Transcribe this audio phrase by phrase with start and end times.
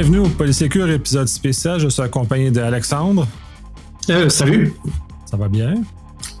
[0.00, 1.80] Bienvenue au Polysécure épisode spécial.
[1.80, 3.26] Je suis accompagné d'Alexandre.
[4.08, 4.72] Euh, salut.
[5.26, 5.74] Ça va bien?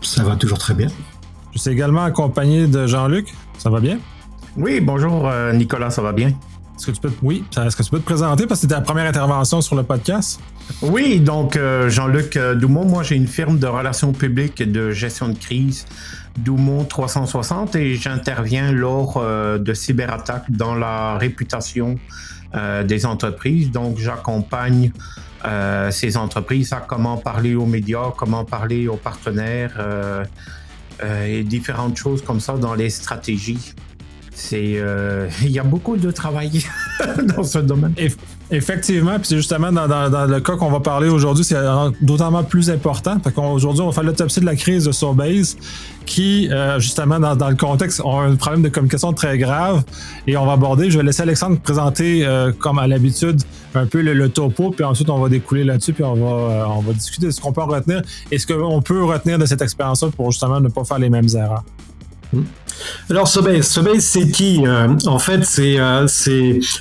[0.00, 0.86] Ça va toujours très bien.
[1.52, 3.34] Je suis également accompagné de Jean-Luc.
[3.58, 3.98] Ça va bien?
[4.56, 6.28] Oui, bonjour euh, Nicolas, ça va bien?
[6.28, 8.46] Est-ce que tu peux, oui, est-ce que tu peux te présenter?
[8.46, 10.38] Parce que c'était ta première intervention sur le podcast?
[10.80, 15.30] Oui, donc euh, Jean-Luc Doumont, moi j'ai une firme de relations publiques et de gestion
[15.30, 15.84] de crise,
[16.36, 21.98] Doumont 360, et j'interviens lors de cyberattaques dans la réputation
[22.54, 23.70] des entreprises.
[23.70, 24.92] Donc j'accompagne
[25.90, 30.26] ces entreprises à comment parler aux médias, comment parler aux partenaires
[31.26, 33.74] et différentes choses comme ça dans les stratégies
[34.38, 36.62] c'est euh, il y a beaucoup de travail
[37.36, 37.94] dans ce domaine.
[38.50, 41.56] Effectivement, puis c'est justement dans, le cas qu'on va parler aujourd'hui, c'est
[42.00, 43.18] d'autant plus important.
[43.36, 45.58] Aujourd'hui, on va faire l'autopsie de la crise de Sobase,
[46.06, 49.84] qui, euh, justement, dans, le contexte, ont un problème de communication très grave.
[50.26, 53.42] Et on va aborder, je vais laisser Alexandre présenter, euh, comme à l'habitude,
[53.74, 56.92] un peu le, topo, puis ensuite on va découler là-dessus, puis on va, on va
[56.94, 60.08] discuter de ce qu'on peut en retenir et ce qu'on peut retenir de cette expérience-là
[60.16, 61.64] pour justement ne pas faire les mêmes erreurs.
[62.32, 62.44] Hmm.
[63.10, 66.06] Alors Sobase, Sobase c'est qui euh, En fait, c'est euh,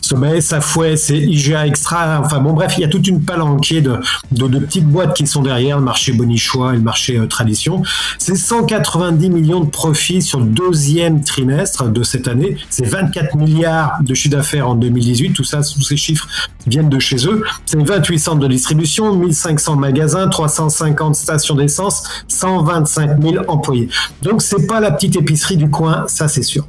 [0.01, 2.21] Sobase, Safouet, c'est IGA Extra.
[2.23, 3.99] Enfin bon, bref, il y a toute une palanquée de,
[4.31, 7.81] de, de petites boîtes qui sont derrière le marché Bonichois et le marché euh, Tradition.
[8.17, 12.57] C'est 190 millions de profits sur le deuxième trimestre de cette année.
[12.69, 15.33] C'est 24 milliards de chiffre d'affaires en 2018.
[15.33, 16.27] Tout ça, tous ces chiffres
[16.65, 17.43] viennent de chez eux.
[17.65, 23.89] C'est 28 centres de distribution, 1500 magasins, 350 stations d'essence, 125 000 employés.
[24.21, 26.65] Donc c'est pas la petite épicerie du coin ça c'est sûr.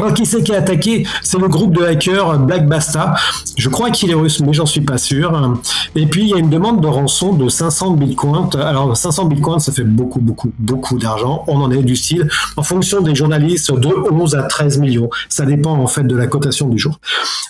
[0.00, 1.06] Alors, qui c'est qui a attaqué?
[1.22, 3.14] C'est le groupe de hackers Black Basta.
[3.56, 5.58] Je crois qu'il est russe, mais j'en suis pas sûr.
[5.94, 8.48] Et puis, il y a une demande de rançon de 500 bitcoins.
[8.54, 11.44] Alors, 500 bitcoins, ça fait beaucoup, beaucoup, beaucoup d'argent.
[11.48, 15.10] On en est du style, en fonction des journalistes, de 11 à 13 millions.
[15.28, 16.98] Ça dépend, en fait, de la cotation du jour.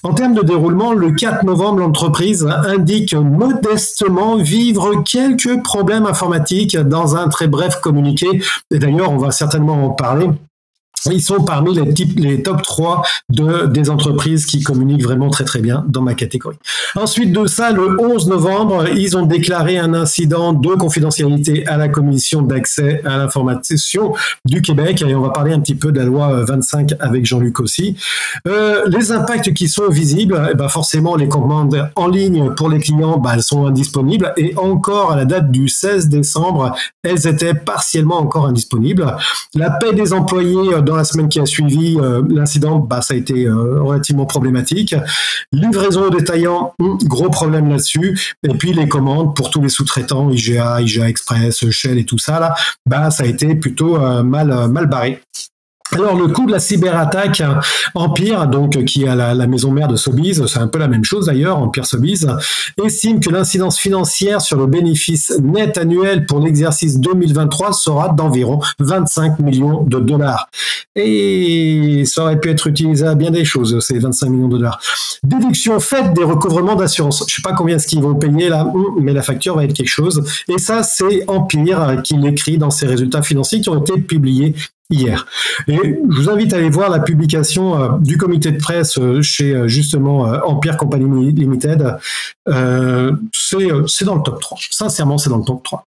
[0.03, 7.17] En termes de déroulement, le 4 novembre, l'entreprise indique modestement vivre quelques problèmes informatiques dans
[7.17, 8.43] un très bref communiqué.
[8.73, 10.31] Et d'ailleurs, on va certainement en parler
[11.07, 11.75] ils sont parmi
[12.17, 16.59] les, top 3 de, des entreprises qui communiquent vraiment très très bien dans ma catégorie.
[16.97, 21.89] Ensuite de ça, le 11 novembre, ils ont déclaré un incident de confidentialité à la
[21.89, 26.05] commission d'accès à l'information du Québec et on va parler un petit peu de la
[26.05, 27.97] loi 25 avec Jean-Luc aussi.
[28.47, 32.79] Euh, les impacts qui sont visibles, eh ben forcément les commandes en ligne pour les
[32.79, 37.55] clients, bah, elles sont indisponibles et encore à la date du 16 décembre, elles étaient
[37.55, 39.17] partiellement encore indisponibles.
[39.55, 43.17] La paix des employés dans la semaine qui a suivi euh, l'incident, bah, ça a
[43.17, 44.95] été euh, relativement problématique.
[45.53, 48.37] Livraison aux détaillants, hmm, gros problème là-dessus.
[48.43, 52.41] Et puis les commandes pour tous les sous-traitants, IGA, IGA Express, Shell et tout ça,
[52.41, 52.55] là,
[52.87, 55.21] bah, ça a été plutôt euh, mal, mal barré.
[55.93, 57.43] Alors le coût de la cyberattaque
[57.95, 61.05] Empire, donc qui est à la, maison mère de Sobiz, c'est un peu la même
[61.05, 62.29] chose d'ailleurs, Empire Sobiz,
[62.85, 69.41] estime que l'incidence financière sur le bénéfice net annuel pour l'exercice 2023 sera d'environ 25
[69.41, 70.49] millions de dollars.
[70.95, 74.81] Et ça aurait pu être utilisé à bien des choses, ces 25 millions de dollars.
[75.25, 77.25] Déduction faite des recouvrements d'assurance.
[77.27, 78.67] Je sais pas combien ce qu'ils vont payer là,
[79.01, 80.23] mais la facture va être quelque chose.
[80.49, 84.55] Et ça, c'est Empire qui l'écrit dans ses résultats financiers qui ont été publiés
[84.91, 85.27] hier.
[85.69, 89.23] Et je vous invite à aller voir la publication euh, du comité de presse euh,
[89.23, 91.97] chez euh, justement Empire Company Limited.
[92.47, 94.59] c'est dans le top 3.
[94.71, 95.87] Sincèrement, c'est dans le top 3.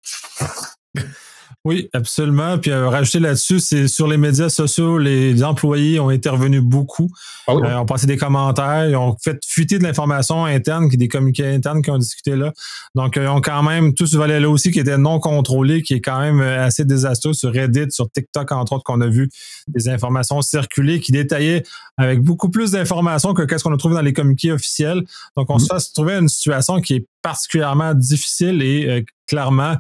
[1.69, 2.57] Oui, absolument.
[2.57, 7.11] Puis euh, rajouter là-dessus, c'est sur les médias sociaux, les employés ont intervenu beaucoup.
[7.47, 11.47] Ah euh, ont passé des commentaires, ils ont fait fuiter de l'information interne, des communiqués
[11.47, 12.55] internes qui ont discuté là.
[12.95, 15.93] Donc, euh, ils ont quand même tout ce volet-là aussi qui était non contrôlé, qui
[15.93, 19.29] est quand même assez désastreux sur Reddit, sur TikTok, entre autres, qu'on a vu
[19.67, 21.65] des informations circuler qui détaillaient
[21.99, 25.03] avec beaucoup plus d'informations que qu'est-ce qu'on a trouvé dans les communiqués officiels.
[25.37, 25.81] Donc, on mm-hmm.
[25.81, 29.75] se trouver une situation qui est particulièrement difficile et clairement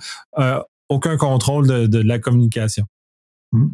[0.88, 2.85] aucun contrôle de, la communication.
[3.52, 3.69] Hmm.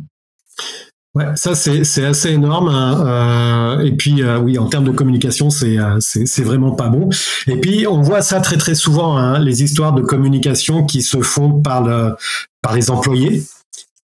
[1.15, 2.69] Ouais, ça c'est assez énorme.
[2.69, 3.07] Hein.
[3.07, 7.09] Euh, et puis euh, oui, en termes de communication, euh, c'est c'est vraiment pas bon.
[7.47, 11.21] Et puis on voit ça très très souvent, hein, les histoires de communication qui se
[11.21, 12.17] font par le
[12.63, 13.45] par les employés.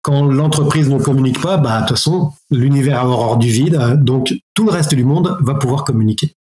[0.02, 4.34] Quand l'entreprise ne communique pas, bah de toute façon l'univers a horreur du vide, donc
[4.54, 6.34] tout le reste du monde va pouvoir communiquer.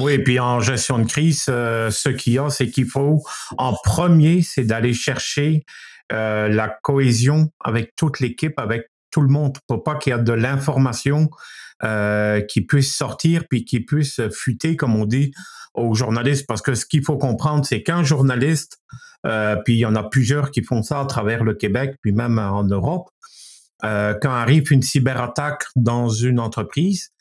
[0.00, 3.22] Oui, et puis en gestion de crise, ce qu'il y a, c'est qu'il faut
[3.56, 5.64] en premier, c'est d'aller chercher
[6.12, 10.22] euh, la cohésion avec toute l'équipe, avec tout le monde, pour pas qu'il y ait
[10.22, 11.30] de l'information
[11.82, 15.32] euh, qui puisse sortir puis qui puisse fuiter, comme on dit,
[15.74, 16.46] aux journalistes.
[16.46, 18.78] Parce que ce qu'il faut comprendre, c'est qu'un journaliste,
[19.26, 22.12] euh, puis il y en a plusieurs qui font ça à travers le Québec, puis
[22.12, 23.08] même en Europe,
[23.80, 27.12] quand arrive une cyberattaque dans une entreprise,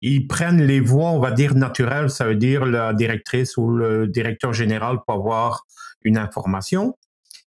[0.00, 4.06] ils prennent les voies, on va dire, naturelles, ça veut dire la directrice ou le
[4.06, 5.66] directeur général pour avoir
[6.04, 6.94] une information,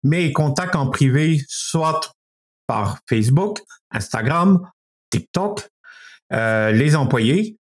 [0.05, 2.01] mais ils contactent en privé, soit
[2.67, 3.61] par Facebook,
[3.91, 4.61] Instagram,
[5.11, 5.69] TikTok,
[6.33, 7.59] euh, les employés,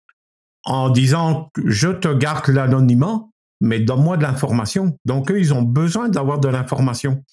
[0.64, 3.22] en disant je te garde l'anonymat,
[3.62, 4.98] mais donne-moi de l'information.
[5.06, 7.24] Donc eux, ils ont besoin d'avoir de l'information.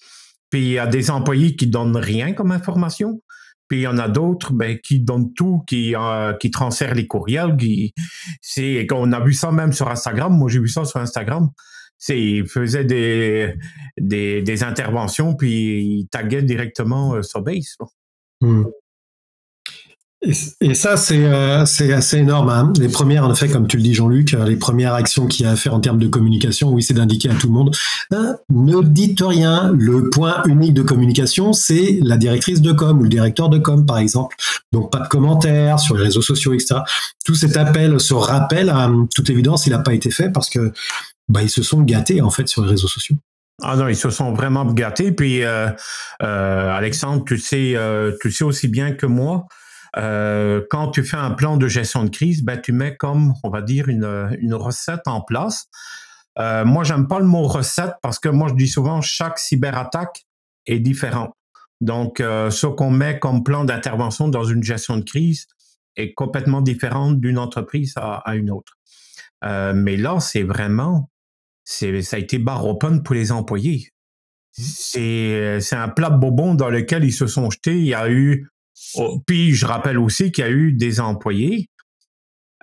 [0.49, 3.21] Puis il y a des employés qui donnent rien comme information.
[3.67, 7.05] Puis il y en a d'autres ben, qui donnent tout, qui, euh, qui transfèrent les
[7.05, 7.55] courriels.
[7.55, 7.93] Qui,
[8.41, 10.35] c'est, on a vu ça même sur Instagram.
[10.35, 11.49] Moi, j'ai vu ça sur Instagram.
[11.99, 13.53] C'est, ils faisaient des,
[13.97, 17.75] des, interventions, puis ils taguaient directement euh, sur Base.
[18.41, 18.63] Hmm.
[20.21, 22.49] Et, ça, euh, c'est assez énorme.
[22.49, 22.73] Hein.
[22.77, 25.51] Les premières, en effet, comme tu le dis, Jean-Luc, euh, les premières actions qu'il a
[25.51, 27.73] à faire en termes de communication, oui, c'est d'indiquer à tout le monde,
[28.11, 29.71] hein, ne dites rien.
[29.77, 33.85] Le point unique de communication, c'est la directrice de com ou le directeur de com,
[33.85, 34.35] par exemple.
[34.73, 36.81] Donc, pas de commentaires sur les réseaux sociaux, etc.
[37.23, 38.73] Tout cet appel, ce rappel,
[39.15, 40.73] toute évidence, il n'a pas été fait parce que
[41.29, 43.15] bah, ils se sont gâtés, en fait, sur les réseaux sociaux.
[43.61, 45.11] Ah non, ils se sont vraiment gâtés.
[45.11, 45.69] Puis, euh,
[46.19, 47.75] Alexandre, tu sais,
[48.21, 49.45] tu sais aussi bien que moi,
[49.97, 53.49] euh, quand tu fais un plan de gestion de crise, ben, tu mets comme, on
[53.49, 55.67] va dire, une, une recette en place.
[56.37, 60.25] Euh, moi, j'aime pas le mot recette parce que moi, je dis souvent, chaque cyberattaque
[60.65, 61.35] est différent.
[61.81, 65.47] Donc, euh, ce qu'on met comme plan d'intervention dans une gestion de crise
[65.95, 68.73] est complètement différent d'une entreprise à, une autre.
[69.43, 71.09] Euh, mais là, c'est vraiment,
[71.69, 73.89] c'est, ça a été barre open pour les employés.
[74.51, 77.77] C'est, c'est un plat bobon dans lequel ils se sont jetés.
[77.77, 78.47] Il y a eu
[78.95, 81.69] Oh, puis je rappelle aussi qu'il y a eu des employés,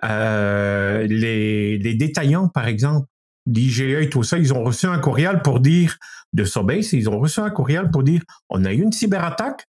[0.03, 3.07] euh, les, détaillants par exemple,
[3.45, 5.97] d'IGA et tout ça, ils ont reçu un courriel pour dire,
[6.33, 9.65] de Sobase, ils ont reçu un courriel pour dire, on a eu une cyberattaque,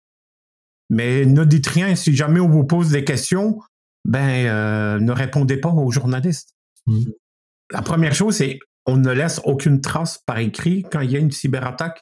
[0.89, 3.59] mais ne dites rien si jamais on vous pose des questions,
[4.05, 6.53] ben euh, ne répondez pas aux journalistes.
[6.85, 7.05] Mmh.
[7.71, 11.19] La première chose, c'est on ne laisse aucune trace par écrit quand il y a
[11.19, 12.01] une cyberattaque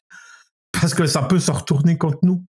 [0.71, 2.43] parce que ça peut se retourner contre nous.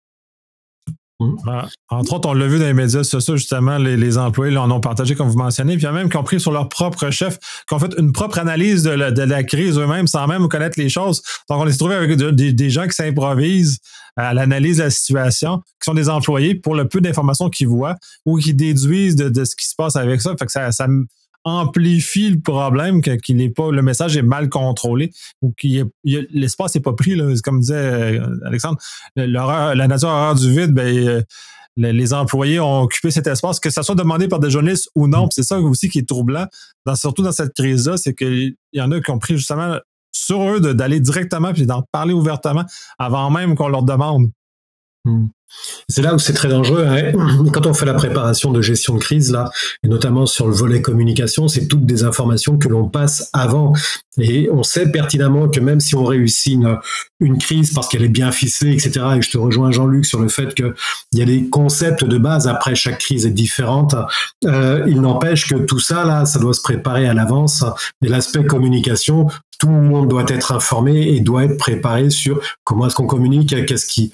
[1.21, 1.37] Mm.
[1.45, 4.81] Ben, entre autres, on l'a vu dans les médias sociaux, justement, les, employés en ont
[4.81, 7.11] partagé, comme vous mentionnez, puis il y a même qui ont pris sur leur propre
[7.11, 7.39] chef,
[7.69, 11.23] qui ont fait une propre analyse de la, crise eux-mêmes sans même connaître les choses.
[11.49, 13.79] Donc, on s'est trouvé avec des, gens qui s'improvisent
[14.17, 17.97] à l'analyse de la situation, qui sont des employés pour le peu d'informations qu'ils voient
[18.27, 20.35] ou qui déduisent de, ce qui se passe avec ça.
[20.37, 20.87] Fait que ça, ça
[21.45, 25.13] amplifie le problème qu'il n'est pas le message est mal contrôlé
[25.43, 28.79] ou qu'il l'espace n'est pas pris là, comme disait euh, Alexandre
[29.17, 31.23] la nature horreur du vide ben euh,
[31.77, 35.29] les employés ont occupé cet espace que ça soit demandé par des journalistes ou non.
[35.31, 36.47] C'est ça aussi qui est troublant
[36.87, 39.79] dans, surtout dans cette crise là c'est qu'il y en a qui ont pris justement
[40.13, 42.65] sur eux d'aller directement puis d'en parler ouvertement
[42.99, 44.31] avant même qu'on leur demande.
[45.05, 45.27] Hmm.
[45.89, 46.87] C'est là où c'est très dangereux.
[46.87, 47.13] Hein.
[47.53, 49.51] Quand on fait la préparation de gestion de crise, là,
[49.83, 53.73] et notamment sur le volet communication, c'est toutes des informations que l'on passe avant.
[54.19, 56.59] Et on sait pertinemment que même si on réussit
[57.21, 60.29] une, crise parce qu'elle est bien ficelée, etc., et je te rejoins Jean-Luc sur le
[60.29, 60.73] fait qu'il
[61.13, 63.97] y a des concepts de base, après chaque crise est différente,
[64.45, 67.65] euh, il n'empêche que tout ça, là, ça doit se préparer à l'avance.
[68.03, 69.27] Et l'aspect communication,
[69.59, 73.55] tout le monde doit être informé et doit être préparé sur comment est-ce qu'on communique,
[73.67, 74.13] qu'est-ce qui,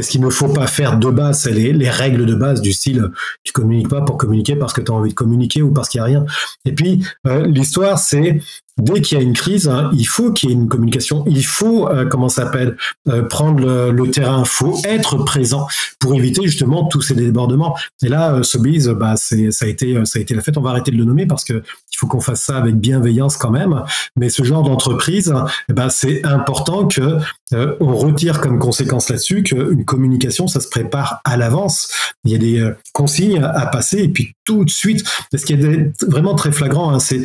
[0.00, 1.40] Qu'est-ce qu'il ne faut pas faire de base?
[1.40, 3.10] C'est les, règles de base du style
[3.44, 6.00] tu communiques pas pour communiquer parce que tu as envie de communiquer ou parce qu'il
[6.00, 6.24] n'y a rien.
[6.64, 8.40] Et puis, euh, l'histoire, c'est
[8.78, 11.44] dès qu'il y a une crise, hein, il faut qu'il y ait une communication, il
[11.44, 12.76] faut, euh, comment s'appelle,
[13.08, 15.66] euh, prendre le, terrain, il faut être présent
[15.98, 17.76] pour éviter justement tous ces débordements.
[18.02, 20.56] Et là, euh, bah, ça a été, ça a été la fête.
[20.56, 21.54] On va arrêter de le nommer parce que
[21.92, 23.82] il faut qu'on fasse ça avec bienveillance quand même.
[24.16, 25.34] Mais ce genre d'entreprise,
[25.68, 27.18] eh ben, c'est important que
[27.52, 31.92] on retire comme conséquence là-dessus qu'une communication, ça se prépare à l'avance.
[32.24, 35.04] Il y a des consignes à passer et puis tout de suite.
[35.34, 37.20] Ce qui est vraiment très flagrant, hein, c'est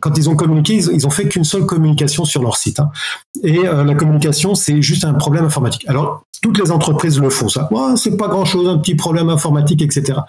[0.00, 2.80] quand ils ont communiqué, ils, ont fait qu'une seule communication sur leur site.
[2.80, 2.90] Hein.
[3.42, 5.84] Et euh, la communication, c'est juste un problème informatique.
[5.88, 7.68] Alors, toutes les entreprises le font, ça.
[7.96, 10.20] c'est pas grand-chose, un petit problème informatique, etc.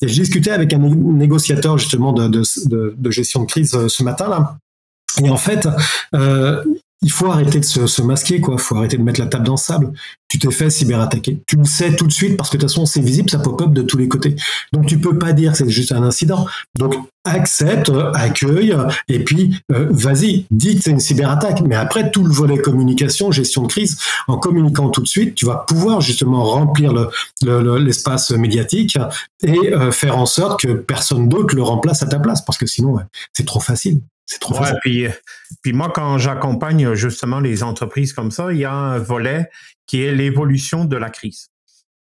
[0.00, 2.42] Et je discutais avec un négociateur, justement, de,
[3.10, 4.56] gestion de crise euh, ce matin, là.
[5.22, 5.68] Et en fait,
[6.14, 6.64] euh,
[7.02, 8.54] il faut arrêter de se, masquer, quoi.
[8.54, 9.92] Il faut arrêter de mettre la table dans le sable.
[10.28, 11.42] Tu t'es fait cyberattaquer.
[11.46, 13.72] Tu le sais tout de suite parce que de toute façon, c'est visible, ça pop-up
[13.72, 14.36] de tous les côtés.
[14.72, 16.46] Donc, tu peux pas dire que c'est juste un incident.
[16.78, 16.94] Donc,
[17.24, 18.74] accepte, accueille,
[19.08, 21.60] et puis, euh, vas-y, dis que c'est une cyberattaque.
[21.62, 25.44] Mais après, tout le volet communication, gestion de crise, en communiquant tout de suite, tu
[25.44, 26.92] vas pouvoir justement remplir
[27.42, 28.96] l'espace le, médiatique
[29.42, 32.44] et euh, faire en sorte que personne d'autre le remplace à ta place.
[32.44, 32.96] Parce que sinon,
[33.32, 34.00] c'est trop facile.
[34.32, 35.06] C'est trop Puis,
[35.62, 39.50] puis moi, quand j'accompagne justement les entreprises comme ça, il y a un volet
[39.86, 41.50] qui est l'évolution de la crise.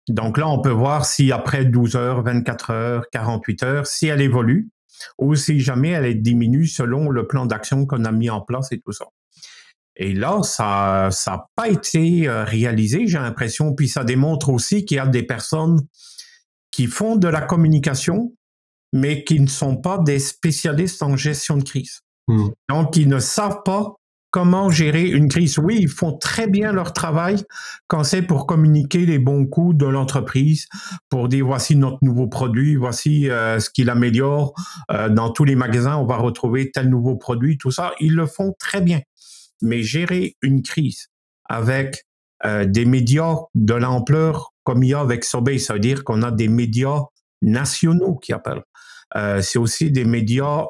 [0.08, 4.20] Donc là, on peut voir si après 12 heures, 24 heures, 48 heures, si elle
[4.20, 4.70] évolue.
[5.18, 8.70] ou si jamais elle est diminue selon le plan d'action qu'on a mis en place
[8.70, 9.06] et tout ça.
[9.96, 13.75] Et là, ça n'a pas été euh, réalisé, j'ai l'impression.
[13.75, 15.80] Puis ça démontre aussi qu'il y a des personnes
[16.70, 18.34] qui font de la communication,
[18.92, 22.02] mais qui ne sont pas des spécialistes en gestion de crise.
[22.30, 22.50] Hmm.
[22.68, 23.96] Donc, ils ne savent pas
[24.30, 25.58] comment gérer une crise.
[25.58, 27.42] Oui, ils font très bien leur travail
[27.88, 30.66] quand c'est pour communiquer les bons coups de l'entreprise,
[31.08, 34.54] pour dire voici notre nouveau produit, voici euh, ce qu'il améliore.
[34.92, 37.92] Euh, dans tous les magasins, on va retrouver tel nouveau produit, tout ça.
[37.99, 39.00] Ils le font très bien.
[39.62, 41.08] Mais gérer une crise
[41.49, 42.04] avec
[42.46, 46.22] euh, des médias de l'ampleur comme il y a avec Sobey, ça veut dire qu'on
[46.22, 47.00] a des médias
[47.42, 48.62] nationaux qui appellent.
[49.42, 50.66] c'est aussi des médias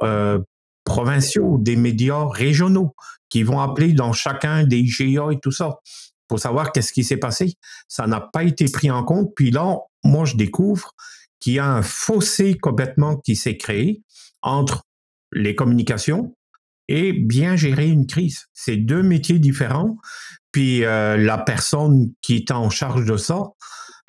[0.90, 2.96] provinciaux, des médias régionaux
[3.28, 5.78] qui vont appeler dans chacun des IGA et tout ça
[6.26, 7.54] pour savoir qu'est-ce qui s'est passé.
[7.86, 9.30] Ça n'a pas été pris en compte.
[9.36, 10.90] Puis là, moi, je découvre
[11.38, 14.02] qu'il y a un fossé complètement qui s'est créé
[14.42, 14.82] entre
[15.32, 16.34] les communications
[16.88, 18.46] et bien gérer une crise.
[18.52, 19.96] C'est deux métiers différents.
[20.50, 23.44] Puis euh, la personne qui était en charge de ça,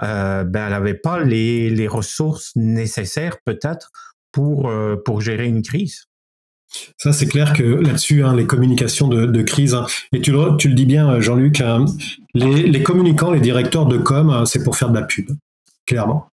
[0.01, 3.91] euh, ben, elle n'avait pas les, ressources nécessaires peut-être
[4.31, 6.05] pour, euh, pour gérer une crise.
[6.97, 10.85] Ça, c'est clair que là-dessus, hein, les communications de, crise, hein, et tu le, dis
[10.85, 11.85] bien, Jean-Luc, hein,
[12.33, 15.29] les, les, communicants, les directeurs de com, c'est pour faire de la pub,
[15.85, 16.31] clairement.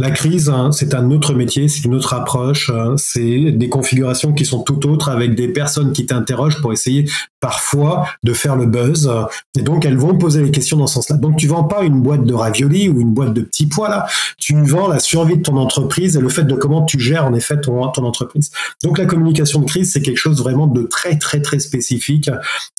[0.00, 4.62] La crise, c'est un autre métier, c'est une autre approche, c'est des configurations qui sont
[4.62, 9.10] tout autres avec des personnes qui t'interrogent pour essayer parfois de faire le buzz.
[9.56, 11.16] Et donc, elles vont poser les questions dans ce sens-là.
[11.16, 14.06] Donc, tu vends pas une boîte de ravioli ou une boîte de petits pois, là.
[14.38, 17.34] Tu vends la survie de ton entreprise et le fait de comment tu gères, en
[17.34, 18.50] effet, ton, ton entreprise.
[18.82, 22.30] Donc, la communication de crise, c'est quelque chose vraiment de très, très, très spécifique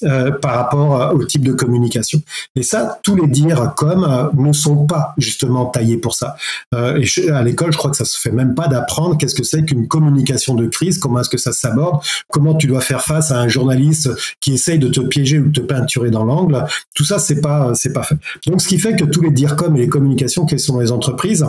[0.04, 2.22] euh, par rapport au type de communication.
[2.56, 6.36] Et ça, tous les dires comme euh, ne sont pas justement taillés pour ça.
[6.74, 9.64] Euh, à l'école, je crois que ça se fait même pas d'apprendre qu'est-ce que c'est
[9.64, 13.40] qu'une communication de crise, comment est-ce que ça s'aborde, comment tu dois faire face à
[13.40, 14.10] un journaliste
[14.42, 16.66] qui essaye de te piéger ou de te peinturer dans l'angle.
[16.96, 18.16] Tout ça, c'est pas, pas fait.
[18.48, 20.92] Donc, ce qui fait que tous les DIRCOM et les communications qui sont dans les
[20.92, 21.46] entreprises,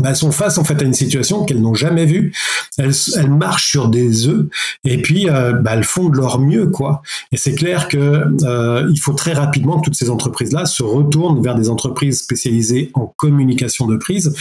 [0.00, 2.32] bah, elles sont face en fait à une situation qu'elles n'ont jamais vue.
[2.78, 4.46] Elles, elles, marchent sur des œufs
[4.84, 7.02] et puis euh, bah, elles font de leur mieux quoi.
[7.32, 10.82] Et c'est clair que euh, il faut très rapidement que toutes ces entreprises là se
[10.82, 14.34] retournent vers des entreprises spécialisées en communication de prise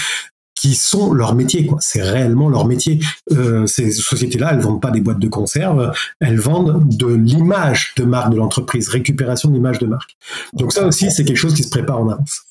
[0.59, 1.77] qui sont leur métier, quoi.
[1.79, 2.99] C'est réellement leur métier.
[3.31, 8.03] Euh, ces sociétés-là, elles vendent pas des boîtes de conserve, elles vendent de l'image de
[8.03, 10.17] marque de l'entreprise, récupération de l'image de marque.
[10.51, 12.41] Donc ça aussi, c'est quelque chose qui se prépare en avance.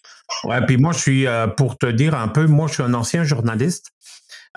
[0.44, 2.94] Ouais, puis moi, je suis, euh, pour te dire un peu, moi, je suis un
[2.94, 3.90] ancien journaliste.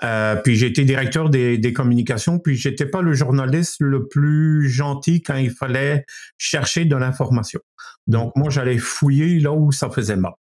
[0.02, 5.36] Euh, puis j'étais directeur des, communications, puis j'étais pas le journaliste le plus gentil quand
[5.36, 6.06] il fallait
[6.38, 7.60] chercher de l'information.
[8.06, 10.32] Donc moi, j'allais fouiller là où ça faisait mal.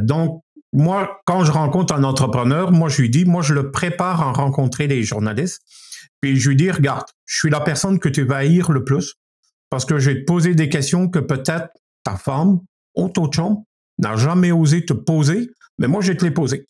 [0.00, 4.22] Donc moi, quand je rencontre un entrepreneur, moi, je lui dis, moi, je le prépare
[4.22, 5.62] à rencontrer les journalistes.
[6.20, 9.14] Puis je lui dis, regarde, je suis la personne que tu vas haïr le plus
[9.70, 11.68] parce que je vais te poser des questions que peut-être
[12.04, 12.60] ta femme
[12.96, 13.62] ou ton chum
[13.98, 16.66] n'a jamais osé te poser, mais moi, je vais te les poser.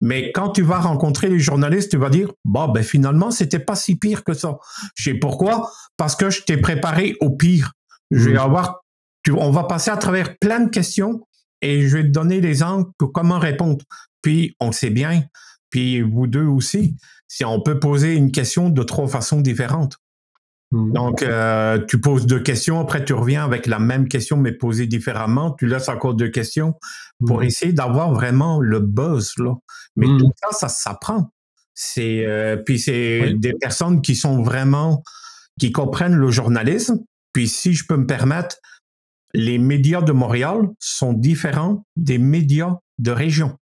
[0.00, 3.74] Mais quand tu vas rencontrer les journalistes, tu vas dire, bah, ben finalement, c'était pas
[3.74, 4.58] si pire que ça.
[4.94, 5.70] Je sais pourquoi?
[5.96, 7.72] Parce que je t'ai préparé au pire.
[8.10, 8.42] Je vais mmh.
[8.42, 8.80] avoir,
[9.32, 11.20] on va passer à travers plein de questions
[11.62, 13.84] et je vais te donner des angles pour comment répondre.
[14.22, 15.24] Puis, on sait bien,
[15.70, 16.96] puis vous deux aussi,
[17.28, 19.98] si on peut poser une question de trois façons différentes.
[20.70, 20.92] Mmh.
[20.92, 24.86] Donc, euh, tu poses deux questions, après tu reviens avec la même question, mais posée
[24.86, 25.52] différemment.
[25.52, 26.74] Tu laisses encore deux questions
[27.26, 27.44] pour mmh.
[27.44, 29.32] essayer d'avoir vraiment le buzz.
[29.38, 29.54] Là.
[29.96, 30.18] Mais mmh.
[30.18, 31.30] tout ça, ça s'apprend.
[31.74, 35.02] C'est euh, puis c'est des personnes qui sont vraiment
[35.60, 36.98] qui comprennent le journalisme.
[37.32, 38.56] Puis si je peux me permettre,
[39.34, 43.56] les médias de Montréal sont différents des médias de région.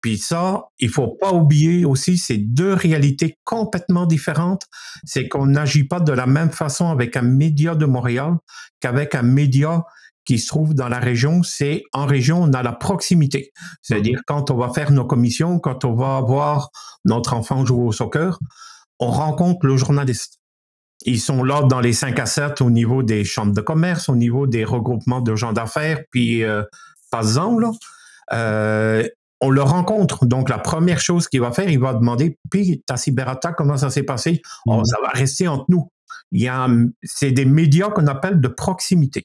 [0.00, 4.62] Puis ça, il faut pas oublier aussi, c'est deux réalités complètement différentes.
[5.04, 8.36] C'est qu'on n'agit pas de la même façon avec un média de Montréal
[8.80, 9.82] qu'avec un média
[10.24, 11.42] qui se trouve dans la région.
[11.42, 13.50] C'est en région, on a la proximité.
[13.82, 16.70] C'est-à-dire quand on va faire nos commissions, quand on va voir
[17.04, 18.38] notre enfant jouer au soccer,
[19.00, 20.38] on rencontre le journaliste.
[21.04, 24.16] Ils sont là dans les 5 à 7 au niveau des chambres de commerce, au
[24.16, 26.62] niveau des regroupements de gens d'affaires, puis euh,
[27.10, 27.70] pas là.
[28.32, 29.08] Euh,
[29.40, 30.26] on le rencontre.
[30.26, 33.90] Donc, la première chose qu'il va faire, il va demander, puis ta cyberattaque, comment ça
[33.90, 34.42] s'est passé?
[34.66, 34.84] Oh, mm.
[34.84, 35.88] ça va rester entre nous.
[36.32, 36.68] Il y a,
[37.02, 39.24] c'est des médias qu'on appelle de proximité.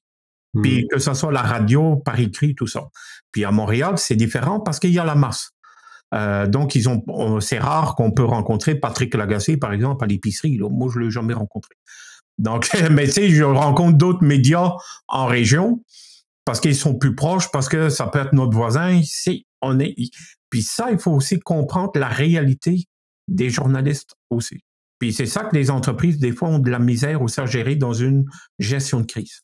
[0.61, 0.87] Puis mm.
[0.89, 2.89] que ce soit la radio, par écrit, tout ça.
[3.31, 5.52] Puis à Montréal, c'est différent parce qu'il y a la masse.
[6.13, 6.85] Euh, donc, ils
[7.39, 10.59] c'est rare qu'on peut rencontrer Patrick Lagacé, par exemple, à l'épicerie.
[10.59, 11.75] Moi, je l'ai jamais rencontré.
[12.37, 14.73] Donc, mais tu sais, je rencontre d'autres médias
[15.07, 15.83] en région
[16.45, 19.01] parce qu'ils sont plus proches, parce que ça peut être notre voisin.
[19.05, 19.95] C'est, on est,
[20.49, 22.83] puis ça, il faut aussi comprendre la réalité
[23.27, 24.59] des journalistes aussi.
[24.99, 27.75] Puis c'est ça que les entreprises, des fois, ont de la misère aussi à gérer
[27.75, 28.25] dans une
[28.59, 29.41] gestion de crise.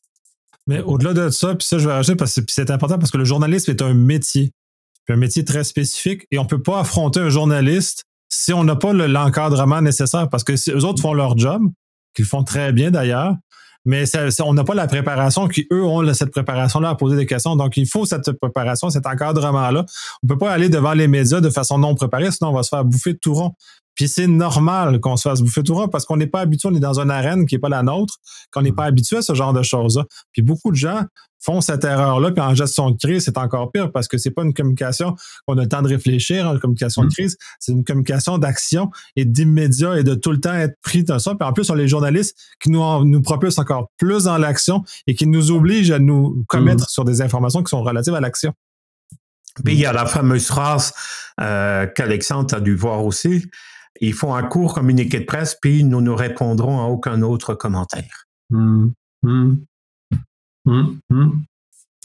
[0.66, 3.18] Mais au-delà de ça, puis ça, je vais rajouter parce que c'est important parce que
[3.18, 4.52] le journalisme est un métier.
[5.10, 8.76] Un métier très spécifique et on ne peut pas affronter un journaliste si on n'a
[8.76, 11.62] pas l'encadrement nécessaire parce que eux autres font leur job,
[12.14, 13.34] qu'ils font très bien d'ailleurs,
[13.84, 14.04] mais
[14.44, 17.56] on n'a pas la préparation qui, eux, ont cette préparation-là à poser des questions.
[17.56, 19.86] Donc, il faut cette préparation, cet encadrement-là.
[20.22, 22.62] On ne peut pas aller devant les médias de façon non préparée, sinon on va
[22.62, 23.52] se faire bouffer tout rond.
[23.94, 26.74] Puis c'est normal qu'on se fasse bouffer tout rond parce qu'on n'est pas habitué, on
[26.74, 28.16] est dans une arène qui n'est pas la nôtre,
[28.52, 30.04] qu'on n'est pas habitué à ce genre de choses-là.
[30.32, 31.04] Puis beaucoup de gens
[31.40, 34.42] font cette erreur-là, puis en gestion de crise, c'est encore pire parce que c'est pas
[34.42, 35.16] une communication
[35.46, 37.12] qu'on a le temps de réfléchir en communication de mm.
[37.12, 41.18] crise, c'est une communication d'action et d'immédiat et de tout le temps être pris dans
[41.18, 41.34] ça.
[41.34, 44.84] Puis en plus, on a les journalistes qui nous, nous propulsent encore plus dans l'action
[45.06, 46.88] et qui nous obligent à nous commettre mm.
[46.88, 48.52] sur des informations qui sont relatives à l'action.
[49.64, 50.92] Puis il y a la fameuse phrase
[51.40, 53.46] euh, qu'Alexandre a dû voir aussi.
[54.00, 58.26] Ils font un court communiqué de presse, puis nous ne répondrons à aucun autre commentaire.
[58.50, 58.90] Mm.
[60.70, 61.44] Hum.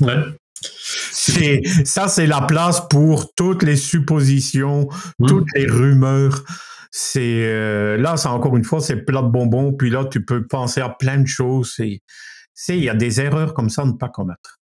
[0.02, 0.18] Ouais.
[0.62, 5.28] C'est, ça, c'est la place pour toutes les suppositions, hum.
[5.28, 6.44] toutes les rumeurs.
[6.92, 9.74] C'est euh, là, c'est encore une fois, c'est plat de bonbons.
[9.74, 11.74] Puis là, tu peux penser à plein de choses.
[11.76, 12.02] C'est,
[12.70, 14.60] il y a des erreurs comme ça à ne pas commettre.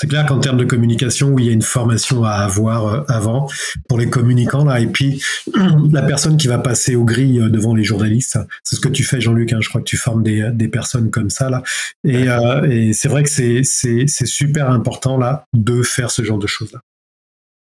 [0.00, 3.50] C'est clair qu'en termes de communication, il y a une formation à avoir euh, avant
[3.86, 5.22] pour les communicants là, et puis
[5.92, 9.04] la personne qui va passer aux grilles euh, devant les journalistes, c'est ce que tu
[9.04, 9.52] fais, Jean-Luc.
[9.52, 11.62] Hein, je crois que tu formes des, des personnes comme ça là,
[12.02, 16.46] et, euh, et c'est vrai que c'est super important là de faire ce genre de
[16.46, 16.80] choses là.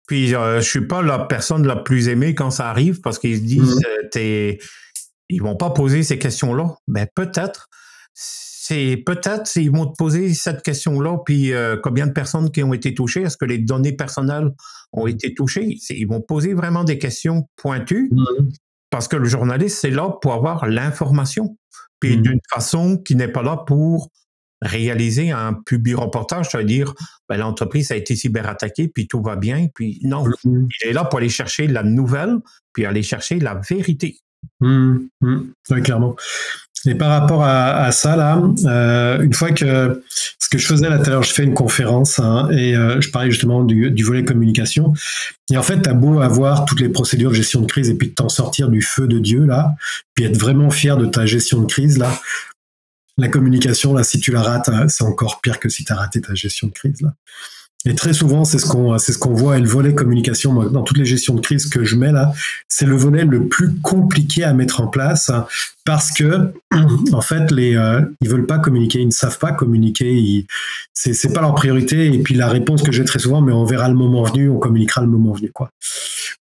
[0.08, 3.42] Puis je suis pas la personne la plus aimée quand ça arrive parce qu'ils se
[3.42, 3.82] disent,
[4.16, 4.58] mmh.
[5.30, 6.76] ils vont pas poser ces questions là.
[6.88, 7.70] Ben peut-être
[8.68, 12.74] c'est peut-être s'ils vont te poser cette question-là, puis euh, combien de personnes qui ont
[12.74, 14.50] été touchées, est-ce que les données personnelles
[14.92, 15.78] ont été touchées?
[15.92, 18.56] Ils vont poser vraiment des questions pointues, mm-hmm.
[18.90, 21.60] parce que le journaliste c'est là pour avoir l'information,
[22.00, 22.22] puis mm-hmm.
[22.22, 24.10] d'une façon qui n'est pas là pour
[24.64, 26.96] réaliser un public reportage, c'est-à-dire
[27.30, 30.68] ben, l'entreprise a été cyberattaquée, puis tout va bien, puis non, mm-hmm.
[30.82, 32.38] il est là pour aller chercher la nouvelle,
[32.74, 34.18] puis aller chercher la vérité.
[34.60, 36.16] Oui, clairement.
[36.88, 40.04] Et par rapport à, ça, là, euh, une fois que
[40.40, 43.64] ce que je faisais à je fais une conférence hein, et euh, je parlais justement
[43.64, 44.94] du, volet communication.
[45.52, 47.96] Et en fait, tu as beau avoir toutes les procédures de gestion de crise et
[47.96, 49.74] puis de t'en sortir du feu de Dieu, là,
[50.14, 52.10] puis être vraiment fier de ta gestion de crise, là,
[53.18, 55.96] la communication, là, si tu la rates, hein, c'est encore pire que si tu as
[55.96, 57.14] raté ta gestion de crise, là.
[57.88, 59.58] Et très souvent, c'est ce qu'on ce voit.
[59.58, 62.34] Et le volet communication, dans toutes les gestions de crise que je mets là,
[62.68, 65.32] c'est le volet le plus compliqué à mettre en place
[65.86, 66.52] parce que
[67.14, 70.46] en fait les euh, ils veulent pas communiquer, ils ne savent pas communiquer,
[70.94, 73.66] c'est c'est pas leur priorité et puis la réponse que j'ai très souvent mais on
[73.66, 75.70] verra le moment venu, on communiquera le moment venu quoi.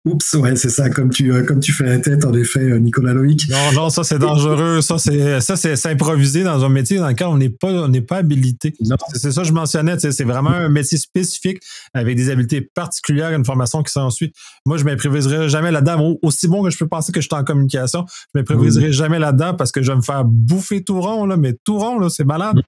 [0.06, 2.80] Oups, ouais, c'est ça comme tu euh, comme tu fais la tête en effet euh,
[2.80, 3.50] Nicolas Loïc.
[3.50, 7.28] Non non, ça c'est dangereux, ça c'est ça c'est s'improviser dans un métier dans lequel
[7.28, 8.74] on n'est pas on n'est pas habilité.
[9.14, 11.62] C'est ça que je mentionnais, c'est vraiment un métier spécifique
[11.94, 14.34] avec des habiletés particulières, une formation qui s'ensuit.
[14.66, 16.18] Moi, je m'improviserai jamais là-dedans.
[16.22, 19.33] Aussi bon que je peux penser que je suis en communication, je m'improviserai jamais là
[19.38, 22.62] parce que je vais me faire bouffer tout rond, là, mais tout rond, c'est malade.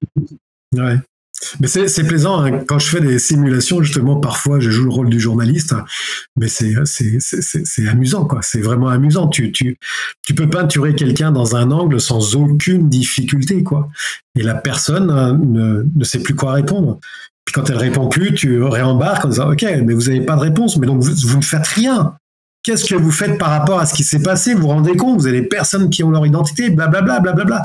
[0.73, 0.97] Ouais.
[1.60, 2.60] Mais c'est plaisant hein.
[2.65, 5.75] quand je fais des simulations justement parfois je joue le rôle du journaliste
[6.38, 9.78] mais c'est c'est amusant quoi c'est vraiment amusant tu tu
[10.25, 13.89] tu peux peinturer quelqu'un dans un angle sans aucune difficulté quoi
[14.36, 16.99] et la personne hein, ne, ne sait plus quoi répondre
[17.43, 20.41] puis quand elle répond plus tu réembarques en disant ok mais vous n'avez pas de
[20.41, 22.15] réponse mais donc vous, vous ne faites rien
[22.65, 24.56] Qu'est-ce que vous faites par rapport à ce qui s'est passé?
[24.56, 25.19] Vous vous rendez compte?
[25.19, 27.62] Vous avez des personnes qui ont leur identité, blablabla, blablabla.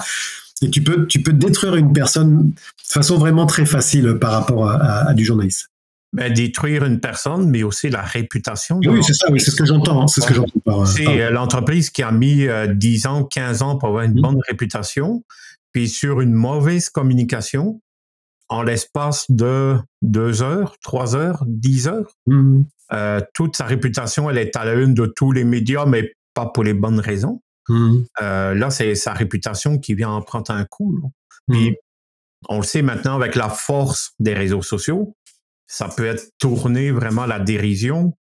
[0.61, 4.69] Et tu peux, tu peux détruire une personne de façon vraiment très facile par rapport
[4.69, 5.69] à, du journaliste.
[6.13, 8.79] Ben, détruire une personne, mais aussi la réputation.
[8.85, 10.03] Oui, c'est ça, oui, c'est ce que j'entends.
[10.03, 13.63] Hein, c'est ce que j'entends C'est euh, l'entreprise qui a mis 10 euh, ans, 15
[13.63, 14.23] ans pour avoir une mmh.
[14.23, 15.25] bonne réputation,
[15.73, 17.81] puis sur une mauvaise communication,
[18.51, 22.63] en l'espace de deux heures, trois heures, dix heures, mmh.
[22.93, 26.47] Euh, toute sa réputation, elle est à la une de tous les médias, mais pas
[26.47, 27.43] pour les bonnes raisons.
[27.69, 27.99] Mmh.
[28.21, 31.01] Euh, là, c'est sa réputation qui vient en prendre un coup.
[31.49, 31.75] Puis, mmh.
[32.49, 35.17] on le sait maintenant avec la force des réseaux sociaux,
[35.67, 38.17] ça peut être tourné vraiment à la dérision.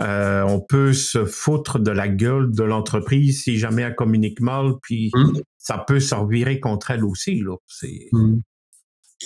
[0.00, 4.72] Euh, on peut se foutre de la gueule de l'entreprise si jamais elle communique mal,
[4.82, 5.40] puis mmh.
[5.58, 7.40] ça peut se revirer contre elle aussi.
[7.42, 7.54] Là.
[7.66, 8.08] C'est,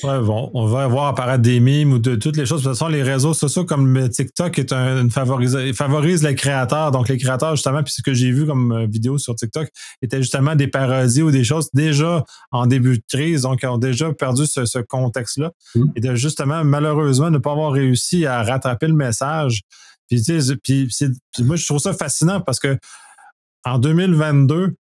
[0.03, 2.63] Ouais, bon, on va voir apparaître des mimes ou de toutes les choses.
[2.63, 6.91] De toute façon, les réseaux sociaux comme TikTok est un, favorise, favorise les créateurs.
[6.91, 9.69] Donc, les créateurs, justement, puis ce que j'ai vu comme euh, vidéo sur TikTok,
[10.03, 14.13] était justement des parodies ou des choses déjà en début de crise, donc ont déjà
[14.13, 15.53] perdu ce, contexte-là.
[15.77, 15.85] Mm.
[15.95, 19.63] Et de justement, malheureusement, ne pas avoir réussi à rattraper le message
[20.09, 20.23] Puis,
[20.65, 20.89] puis
[21.41, 22.77] moi, je trouve ça fascinant parce que
[23.65, 24.75] en 2022,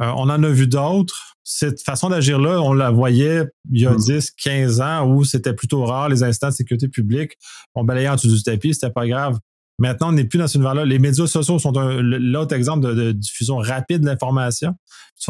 [0.00, 1.36] euh, on en a vu d'autres.
[1.44, 4.20] Cette façon d'agir-là, on la voyait il y a 10, mm.
[4.42, 7.32] 15 ans où c'était plutôt rare, les instants de sécurité publique.
[7.74, 9.38] On balayait en dessous du tapis, c'était pas grave.
[9.78, 10.84] Maintenant, on n'est plus dans ce univers-là.
[10.84, 14.74] Les médias sociaux sont l'autre exemple de, diffusion rapide de l'information.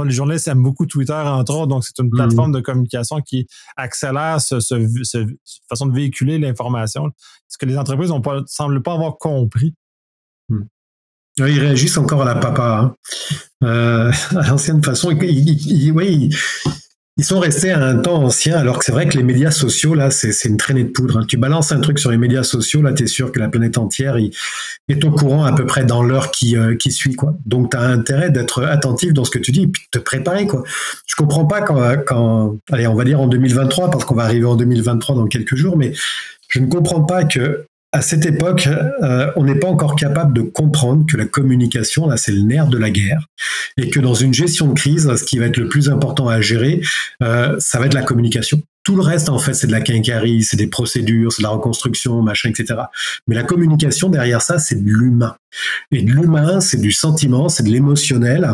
[0.05, 2.17] Les journalistes aiment beaucoup Twitter, entre autres, donc c'est une mm.
[2.17, 3.47] plateforme de communication qui
[3.77, 4.61] accélère cette
[5.69, 7.11] façon de véhiculer l'information.
[7.49, 9.75] Ce que les entreprises ne semblent pas avoir compris.
[10.49, 10.63] Mm.
[11.39, 12.81] Ils réagissent encore à la papa.
[12.81, 12.95] Hein.
[13.65, 15.11] Euh, à l'ancienne façon.
[15.13, 16.31] oui,
[17.19, 19.95] ils sont restés à un temps ancien, alors que c'est vrai que les médias sociaux,
[19.95, 21.19] là, c'est une traînée de poudre.
[21.19, 21.25] Hein.
[21.29, 23.77] Tu balances un truc sur les médias sociaux, là, tu es sûr que la planète
[23.77, 27.15] entière est au courant à peu près dans l'heure qui, euh, suit.
[27.15, 27.37] quoi.
[27.45, 30.47] Donc, tu as intérêt d'être attentif dans ce que tu dis et de te préparer.
[30.47, 30.65] quoi.
[31.07, 34.47] Je comprends pas quand, quand, allez, on va dire en 2023, parce qu'on va arriver
[34.47, 35.93] en 2023 dans quelques jours, mais
[36.49, 38.69] je ne comprends pas que à cette époque,
[39.03, 42.69] euh, on n'est pas encore capable de comprendre que la communication, là, c'est le nerf
[42.69, 43.27] de la guerre,
[43.77, 46.41] et que dans une gestion de crise, ce qui va être le plus important à
[46.41, 46.81] gérer,
[47.23, 48.63] euh, ça va être la communication.
[48.83, 51.53] Tout le reste, en fait, c'est de la quincaillerie, c'est des procédures, c'est de la
[51.53, 52.81] reconstruction, machin, etc.
[53.29, 55.37] Mais la communication, derrière ça, c'est de l'humain.
[55.93, 58.51] Et de l'humain, c'est du sentiment, c'est de l'émotionnel.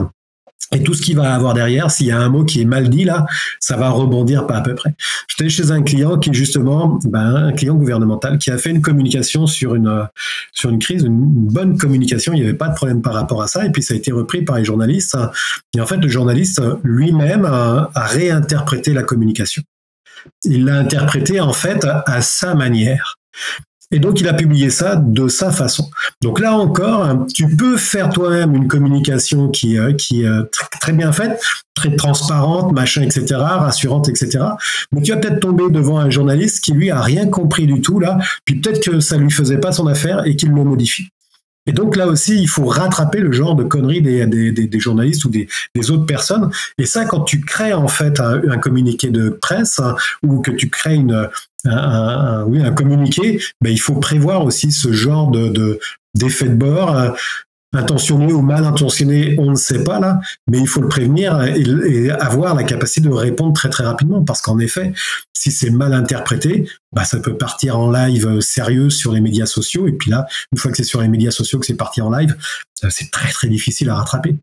[0.73, 2.91] Et tout ce qu'il va avoir derrière, s'il y a un mot qui est mal
[2.91, 3.25] dit là,
[3.59, 4.95] ça va rebondir pas à peu près.
[5.29, 9.47] J'étais chez un client qui justement ben, un client gouvernemental qui a fait une communication
[9.47, 10.07] sur une
[10.53, 12.35] sur une crise, une bonne communication.
[12.35, 13.65] Il n'y avait pas de problème par rapport à ça.
[13.65, 15.17] Et puis ça a été repris par les journalistes.
[15.75, 19.63] Et en fait, le journaliste lui-même a, a réinterprété la communication.
[20.45, 23.19] Il l'a interprété en fait à sa manière.
[23.91, 25.91] Et donc, il a publié ça de sa façon.
[26.21, 30.43] Donc là encore, tu peux faire toi-même une communication qui, euh, est euh,
[30.81, 31.41] très bien faite,
[31.75, 34.41] très transparente, machin, etc., rassurante, etc.
[34.93, 37.99] Mais tu vas peut-être tomber devant un journaliste qui, lui, a rien compris du tout,
[37.99, 41.09] là, puis peut-être que ça lui faisait pas son affaire et qu'il le modifie.
[41.69, 45.25] Et donc là aussi, il faut rattraper le genre de conneries des, des, des, journalistes
[45.25, 45.47] ou des,
[45.91, 46.51] autres personnes.
[46.79, 50.51] Et ça, quand tu crées en fait un, un communiqué de presse hein, ou que
[50.51, 51.29] tu crées une,
[51.67, 55.79] un, oui, un communiqué, ben, il faut prévoir aussi ce genre de,
[56.15, 57.17] d'effet de, bord.
[57.75, 61.43] Euh, intentionné ou mal intentionné, on ne sait pas là, mais il faut le prévenir
[61.43, 64.25] et, avoir la capacité de répondre très très rapidement.
[64.25, 64.93] Parce qu'en effet,
[65.35, 69.87] si c'est mal interprété, bah, ça peut partir en live sérieux sur les médias sociaux.
[69.87, 72.11] Et puis là, une fois que c'est sur les médias sociaux que c'est parti en
[72.11, 72.37] live,
[72.85, 74.37] euh, c'est très très difficile à rattraper.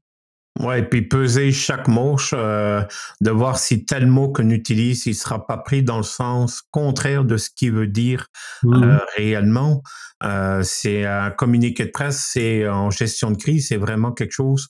[0.62, 2.82] Ouais, et puis peser chaque mot, euh,
[3.20, 7.26] de voir si tel mot qu'on utilise, il sera pas pris dans le sens contraire
[7.26, 8.28] de ce qu'il veut dire
[8.64, 8.84] mmh.
[8.84, 9.84] euh, réellement.
[10.24, 14.70] Euh, c'est un communiqué de presse, c'est en gestion de crise, c'est vraiment quelque chose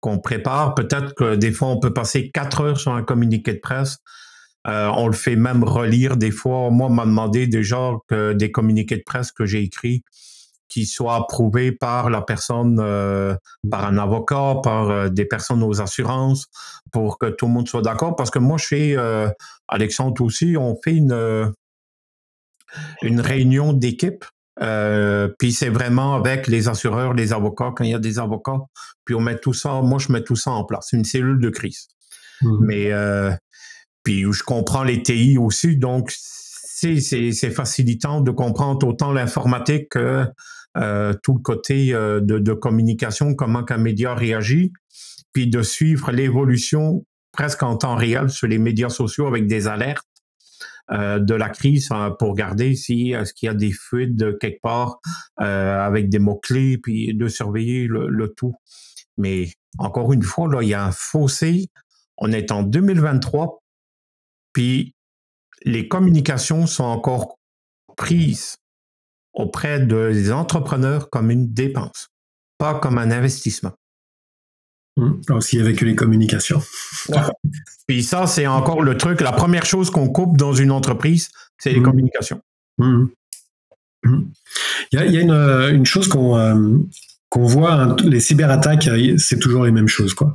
[0.00, 0.74] qu'on prépare.
[0.74, 3.98] Peut-être que des fois, on peut passer quatre heures sur un communiqué de presse.
[4.64, 6.70] on le fait même relire des fois.
[6.70, 10.02] Moi, on m'a demandé déjà que des communiqués de presse que j'ai écrits
[10.70, 13.34] qui soit approuvé par la personne, euh,
[13.70, 16.46] par un avocat, par euh, des personnes aux assurances,
[16.92, 18.16] pour que tout le monde soit d'accord.
[18.16, 19.28] Parce que moi, chez euh,
[19.68, 21.52] Alexandre aussi, on fait une,
[23.02, 24.24] une réunion d'équipe.
[25.38, 28.60] puis c'est vraiment avec les assureurs, les avocats, quand il y a des avocats,
[29.04, 31.50] puis on met tout ça, moi je mets tout ça en place, une cellule de
[31.50, 31.88] crise.
[32.42, 32.58] Mmh.
[32.60, 32.92] Mais
[34.02, 36.12] puis je comprends les TI aussi, donc
[36.80, 40.26] c'est facilitant de comprendre autant l'informatique que
[40.76, 44.72] euh, tout le côté euh, de, communication, comment qu'un média réagit,
[45.32, 50.06] puis de suivre l'évolution presque en temps réel sur les médias sociaux avec des alertes
[50.92, 54.60] euh, de la crise hein, pour regarder si est-ce qu'il y a des fuites quelque
[54.62, 55.00] part
[55.36, 58.54] avec des mots clés, puis de surveiller le, le, tout.
[59.16, 61.68] Mais encore une fois, là, il y a un fossé.
[62.16, 63.62] On est en 2023,
[64.52, 64.94] puis
[65.64, 67.38] les communications sont encore
[67.96, 68.56] prises
[69.32, 72.08] auprès des entrepreneurs comme une dépense,
[72.58, 73.72] pas comme un investissement.
[74.96, 75.20] Mmh.
[75.30, 76.60] Aussi avec les communications.
[77.86, 79.20] Puis ça, c'est encore le truc.
[79.20, 81.84] La première chose qu'on coupe dans une entreprise, c'est les mmh.
[81.84, 82.40] communications.
[82.78, 83.06] Mmh.
[84.04, 84.32] Il
[84.92, 86.78] y a, une, une, chose qu'on euh,
[87.30, 90.34] qu'on voit, les cyberattaques, euh, c'est toujours les mêmes choses, quoi.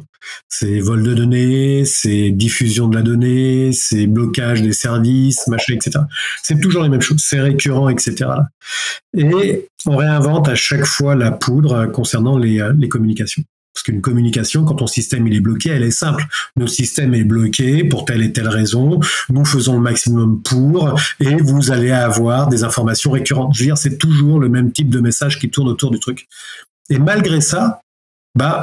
[0.49, 5.99] C'est vol de données, c'est diffusion de la donnée, c'est blocage des services, machin, etc.
[6.41, 8.25] C'est toujours les mêmes choses, c'est récurrent, etc.
[9.15, 13.43] Et on réinvente à chaque fois la poudre concernant les, euh, communications.
[13.73, 16.25] Parce qu'une communication, quand ton système est bloqué, elle est simple.
[16.55, 19.01] Notre système est bloqué pour telle et telle raison.
[19.29, 23.53] Nous faisons le maximum pour, et vous allez avoir des informations récurrentes.
[23.53, 26.29] Je veux dire, c'est toujours le même type de message qui tourne autour du truc.
[26.89, 27.81] Et malgré ça,
[28.35, 28.61] bah,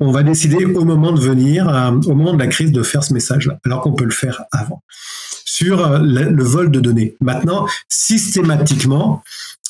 [0.00, 3.04] on va décider au moment de venir, euh, au moment de la crise, de faire
[3.04, 4.82] ce message-là, alors qu'on peut le faire avant.
[5.44, 7.16] Sur euh, le, vol de données.
[7.20, 9.22] Maintenant, systématiquement,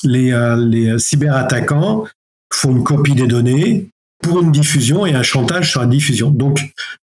[0.03, 2.05] les, euh, les cyberattaquants
[2.53, 3.89] font une copie des données
[4.23, 6.31] pour une diffusion et un chantage sur la diffusion.
[6.31, 6.61] Donc,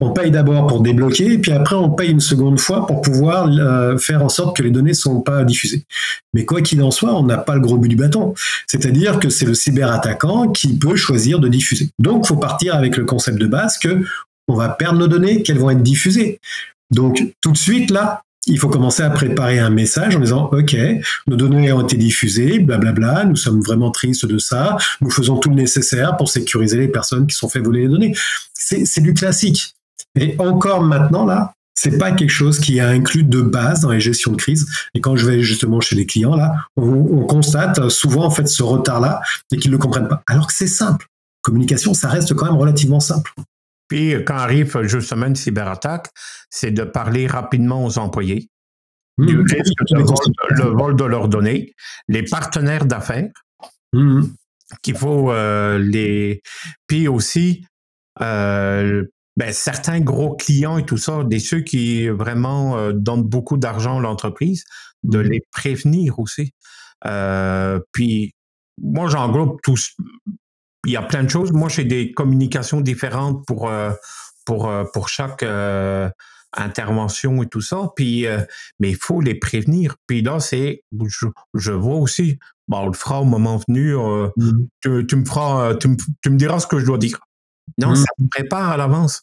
[0.01, 3.97] on paye d'abord pour débloquer, puis après on paye une seconde fois pour pouvoir euh,
[3.97, 5.85] faire en sorte que les données ne sont pas diffusées.
[6.33, 8.35] Mais quoi qu'il en soit, on n'a pas le gros but du bâton.
[8.67, 11.91] C'est-à-dire que c'est le cyberattaquant qui peut choisir de diffuser.
[11.99, 14.03] Donc, il faut partir avec le concept de base que
[14.49, 16.39] on va perdre nos données, qu'elles vont être diffusées.
[16.91, 20.77] Donc, tout de suite, là, il faut commencer à préparer un message en disant OK,
[21.27, 25.49] nos données ont été diffusées, blablabla, nous sommes vraiment tristes de ça, nous faisons tout
[25.49, 28.15] le nécessaire pour sécuriser les personnes qui sont fait voler les données.
[28.53, 29.75] C'est du classique.
[30.19, 34.01] Et encore maintenant, là, c'est pas quelque chose qui est inclus de base dans les
[34.01, 34.67] gestions de crise.
[34.95, 38.63] Et quand je vais justement chez les clients, là, on, constate souvent en fait ce
[38.63, 39.21] retard-là
[39.53, 40.23] et qu'ils ne le comprennent pas.
[40.27, 41.07] Alors que c'est simple.
[41.43, 43.33] Communication, ça reste quand même relativement simple.
[43.89, 46.09] Puis quand arrive justement une cyberattaque,
[46.49, 48.49] c'est de parler rapidement aux employés
[49.19, 49.27] mmh.
[49.27, 49.97] du risque de
[50.63, 51.75] le vol de leurs données,
[52.09, 53.31] les partenaires d'affaires,
[53.93, 54.23] mmh.
[54.83, 56.41] qu'il faut euh, les.
[56.87, 57.67] Puis aussi,
[58.21, 59.05] euh,
[59.37, 63.99] ben, certains gros clients et tout ça, des ceux qui vraiment euh, donnent beaucoup d'argent
[63.99, 64.65] à l'entreprise,
[65.03, 66.53] de mmh les prévenir aussi.
[67.07, 68.35] Euh, puis
[68.81, 69.97] moi, j'englobe tous.
[70.87, 71.53] Il y a plein de choses.
[71.53, 73.91] Moi, j'ai des communications différentes pour euh,
[74.47, 75.45] pour pour chaque
[76.53, 77.91] intervention et tout ça.
[77.97, 78.27] Puis,
[78.79, 79.97] mais il faut les prévenir.
[80.07, 80.83] Puis là, c'est,
[81.55, 83.97] je, vois aussi, bon, on le fera au moment venu.
[83.97, 87.19] Mmh tu, tu, me feras, tu me, tu me diras ce que je dois dire.
[87.79, 87.97] Non, mmh.
[87.97, 89.23] ça me prépare à l'avance.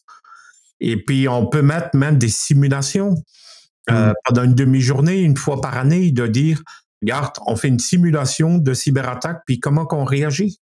[0.79, 3.15] Et puis, on peut mettre même des simulations
[3.89, 4.13] euh, mmh.
[4.25, 6.61] pendant une demi-journée, une fois par année, de dire,
[7.01, 10.59] regarde, on fait une simulation de cyberattaque, puis comment qu'on réagit.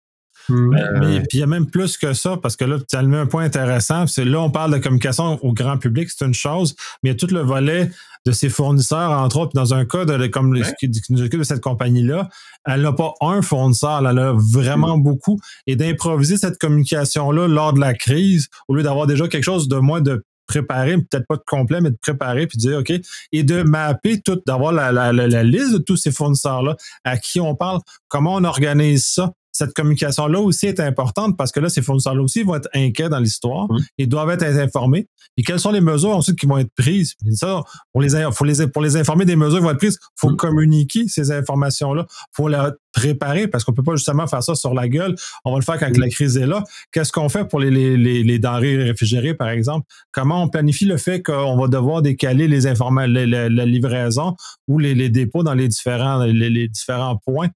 [0.50, 0.76] Mmh.
[0.76, 3.02] Euh, mais puis il y a même plus que ça, parce que là, tu as
[3.04, 4.08] mis un point intéressant.
[4.08, 7.16] C'est là, on parle de communication au grand public, c'est une chose, mais il y
[7.16, 7.90] a tout le volet
[8.26, 9.52] de ses fournisseurs, entre autres.
[9.54, 12.30] Dans un cas de, comme ce qui, nous occupe de cette compagnie-là,
[12.66, 15.40] elle n'a pas un fournisseur, elle a vraiment beaucoup.
[15.68, 19.78] Et d'improviser cette communication-là lors de la crise, au lieu d'avoir déjà quelque chose de
[19.78, 22.94] moins de préparé, peut-être pas de complet, mais de préparer, puis de dire, OK,
[23.32, 27.40] et de mapper tout, d'avoir la, la, la, liste de tous ces fournisseurs-là, à qui
[27.40, 31.82] on parle, comment on organise ça, cette communication-là aussi est importante parce que là, ces
[31.82, 33.72] fournisseurs-là aussi vont être inquiets dans l'histoire.
[33.72, 33.78] Mmh.
[34.00, 35.08] Ils doivent être informés.
[35.38, 37.13] Et quelles sont les mesures ensuite qui vont être prises?
[37.32, 37.63] ça,
[37.94, 40.36] pour les, les, pour les informer des mesures qui vont être prises, il faut mmh.
[40.36, 42.06] communiquer ces informations-là.
[42.10, 45.15] Il faut les préparer parce qu'on peut pas justement faire ça sur la gueule.
[45.46, 46.02] On va le faire quand mmh.
[46.02, 46.62] la crise est là.
[46.91, 49.88] Qu'est-ce qu'on fait pour les, les, les, denrées réfrigérées, par exemple?
[50.12, 54.36] Comment on planifie le fait qu'on va devoir décaler les informations, la, livraison
[54.68, 57.48] ou les, dépôts dans les différents, les différents points?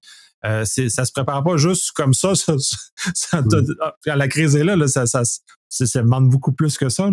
[0.44, 2.32] Euh, ça se prépare pas juste comme ça.
[3.14, 3.74] ça, mm.
[4.04, 7.10] Quand la crise est là, ça, ça, demande beaucoup plus que ça.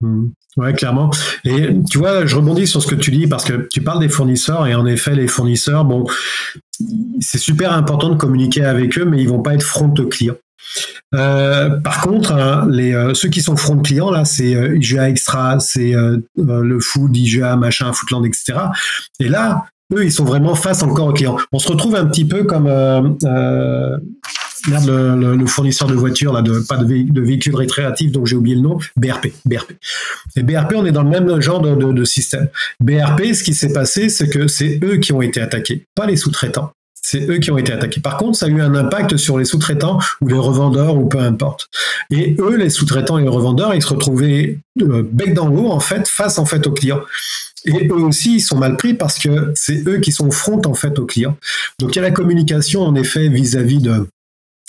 [0.00, 0.30] Mm.
[0.56, 1.10] Oui, clairement.
[1.44, 4.08] Et tu vois, je rebondis sur ce que tu dis parce que tu parles des
[4.08, 6.06] fournisseurs et en effet, les fournisseurs, bon,
[7.20, 10.34] c'est super important de communiquer avec eux, mais ils vont pas être front client.
[11.14, 15.60] Euh, par contre, hein, les, euh, ceux qui sont front client, là, c'est IGA Extra,
[15.60, 15.92] c'est
[16.36, 18.58] le Food, IGA, machin, Footland, etc.
[19.20, 21.36] Et là, eux, ils sont vraiment face encore aux clients.
[21.52, 23.96] On se retrouve un petit peu comme euh, euh,
[24.66, 29.28] le, fournisseur de voitures, là, pas de, véhicules récréatifs, donc j'ai oublié le nom, BRP.
[29.44, 29.72] BRP.
[30.36, 32.48] Et BRP, on est dans le même genre de, de système.
[32.80, 36.16] BRP, ce qui s'est passé, c'est que c'est eux qui ont été attaqués, pas les
[36.16, 36.72] sous-traitants.
[37.00, 38.00] C'est eux qui ont été attaqués.
[38.00, 41.18] Par contre, ça a eu un impact sur les sous-traitants ou les revendeurs ou peu
[41.18, 41.68] importe.
[42.10, 45.80] Et eux, les sous-traitants et les revendeurs, ils se retrouvaient euh, bec dans l'eau en
[45.80, 47.00] fait, face en fait aux clients.
[47.64, 50.74] Et eux aussi, ils sont mal pris parce que c'est eux qui sont front en
[50.74, 51.36] fait aux clients.
[51.78, 54.06] Donc il y a la communication en effet vis-à-vis de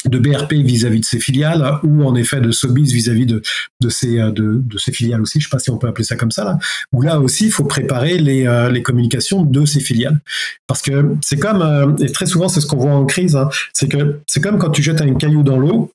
[0.05, 3.41] de BRP vis-à-vis de ses filiales ou en effet de Sobis vis-à-vis de,
[3.81, 6.05] de, ses, de, de ses filiales aussi, je ne sais pas si on peut appeler
[6.05, 6.57] ça comme ça, là,
[6.93, 10.19] où là aussi il faut préparer les, euh, les communications de ses filiales.
[10.67, 13.49] Parce que c'est comme, euh, et très souvent c'est ce qu'on voit en crise, hein,
[13.73, 15.91] c'est que c'est comme quand tu jettes un caillou dans l'eau,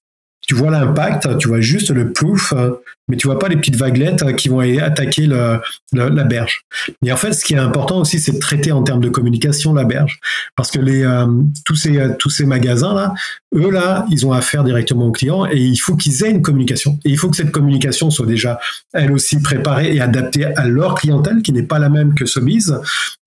[0.54, 2.54] tu vois l'impact, tu vois juste le plouf,
[3.08, 5.58] mais tu vois pas les petites vaguelettes qui vont attaquer le,
[5.92, 6.62] la berge.
[7.04, 9.74] Et en fait, ce qui est important aussi, c'est de traiter en termes de communication
[9.74, 10.20] la berge,
[10.56, 11.26] parce que les euh,
[11.64, 13.14] tous ces tous ces magasins là,
[13.54, 16.98] eux là, ils ont affaire directement aux clients et il faut qu'ils aient une communication.
[17.04, 18.60] Et il faut que cette communication soit déjà
[18.92, 22.72] elle aussi préparée et adaptée à leur clientèle, qui n'est pas la même que Sobeys,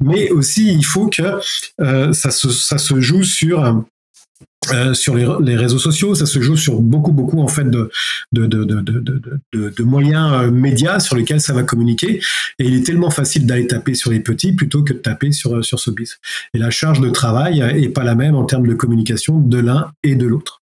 [0.01, 1.39] mais aussi il faut que
[1.81, 3.83] euh, ça se ça se joue sur
[4.71, 7.89] euh, sur les, réseaux sociaux, ça se joue sur beaucoup, beaucoup en fait de,
[8.33, 8.63] de, de,
[9.53, 12.19] de moyens euh, médias sur lesquels ça va communiquer.
[12.59, 15.55] Et il est tellement facile d'aller taper sur les petits plutôt que de taper sur,
[15.55, 16.17] euh, sur ce bis.
[16.53, 19.91] Et la charge de travail est pas la même en termes de communication de l'un
[20.03, 20.61] et de l'autre.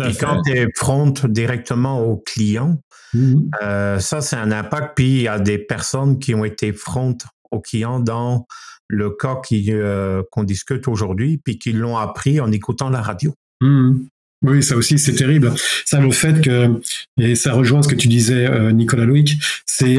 [0.00, 2.80] Et quand tu es front directement au client,
[3.12, 3.34] mmh.
[3.62, 4.92] euh, ça, c'est un impact.
[4.96, 7.16] Puis il y a des personnes qui ont été front
[7.50, 8.46] au client dans
[8.88, 13.34] le cas euh, qu'on discute aujourd'hui, puis qui l'ont appris en écoutant la radio.
[13.60, 14.06] Mmh.
[14.42, 15.52] Oui, ça aussi, c'est terrible.
[15.86, 16.78] Ça, le fait que,
[17.18, 19.96] et ça rejoint ce que tu disais, euh, Nicolas Loïc, c'est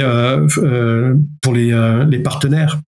[1.42, 2.80] pour les, les partenaires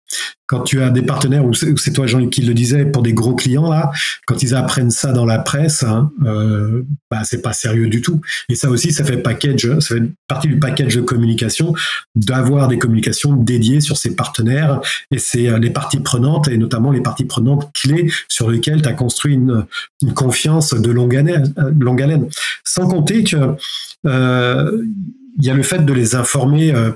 [0.48, 3.36] quand tu as des partenaires, ou c'est toi Jean qui le disait, pour des gros
[3.36, 3.92] clients là,
[4.26, 8.22] quand ils apprennent ça dans la presse, hein, euh, bah, c'est pas sérieux du tout.
[8.50, 11.74] Et ça aussi, ça fait package, ça fait partie du package de communication
[12.16, 14.80] d'avoir des communications dédiées sur ces partenaires
[15.12, 18.88] et c'est euh, les parties prenantes et notamment les parties prenantes clés sur lesquelles tu
[18.88, 19.66] as construit une,
[20.16, 22.28] confiance de longue haleine, euh, longue haleine.
[22.64, 23.56] Sans compter que
[24.06, 24.84] euh,
[25.40, 26.92] il y a le fait de les informer euh,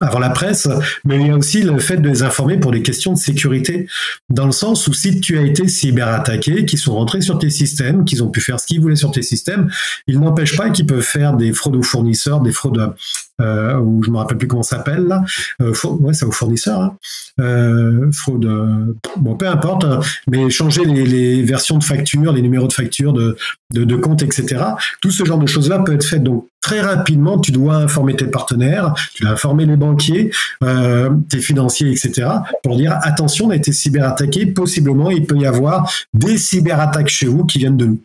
[0.00, 0.68] avant la presse,
[1.04, 3.88] mais il y a aussi le fait de les informer pour des questions de sécurité,
[4.28, 8.04] dans le sens où si tu as été cyberattaqué, qu'ils sont rentrés sur tes systèmes,
[8.04, 9.70] qu'ils ont pu faire ce qu'ils voulaient sur tes systèmes,
[10.06, 12.94] il n'empêche pas qu'ils peuvent faire des fraudes aux fournisseurs, des fraudes
[13.40, 15.22] euh, ou je me rappelle plus comment ça s'appelle là,
[15.60, 16.96] euh, ouais c'est aux fournisseurs, hein.
[17.40, 20.00] euh, fraude, euh, bon peu importe, hein.
[20.28, 23.36] mais changer les, les, versions de factures, les numéros de facture, de,
[23.72, 24.64] de, de compte, etc.
[25.00, 27.38] Tout ce genre de choses là peut être fait donc très rapidement.
[27.38, 30.32] Tu dois informer tes partenaires, tu dois informer les banquiers,
[30.64, 32.28] euh, tes financiers, etc.
[32.62, 37.26] pour dire attention, on a été cyberattaqué, possiblement il peut y avoir des cyberattaques chez
[37.26, 38.00] vous qui viennent de nous.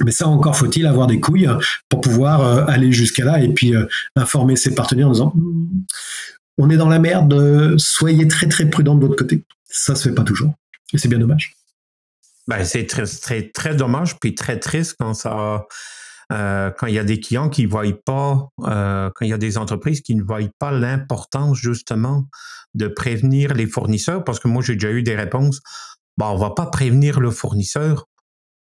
[0.00, 1.48] Mais ça, encore faut-il avoir des couilles
[1.88, 5.34] pour pouvoir euh, aller jusqu'à là et puis euh, informer ses partenaires en disant
[6.58, 9.44] on est dans la merde, soyez très très prudents de votre côté.
[9.64, 10.52] Ça se fait pas toujours.
[10.92, 11.54] Et c'est bien dommage.
[12.46, 15.66] Ben, c'est très, très, très dommage, puis très triste quand ça.
[16.32, 19.38] Euh, quand il y a des clients qui ne voient pas, quand il y a
[19.38, 22.26] des entreprises qui ne voient pas l'importance justement
[22.74, 25.60] de prévenir les fournisseurs, parce que moi j'ai déjà eu des réponses,
[26.16, 28.06] bon, on va pas prévenir le fournisseur,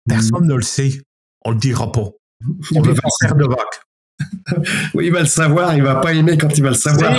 [0.07, 0.47] personne mmh.
[0.47, 1.01] ne le sait
[1.45, 2.09] on le dira pas.
[2.75, 4.65] On va faire de vague.
[4.93, 7.13] oui, il va le savoir, il va pas aimer quand il va le savoir.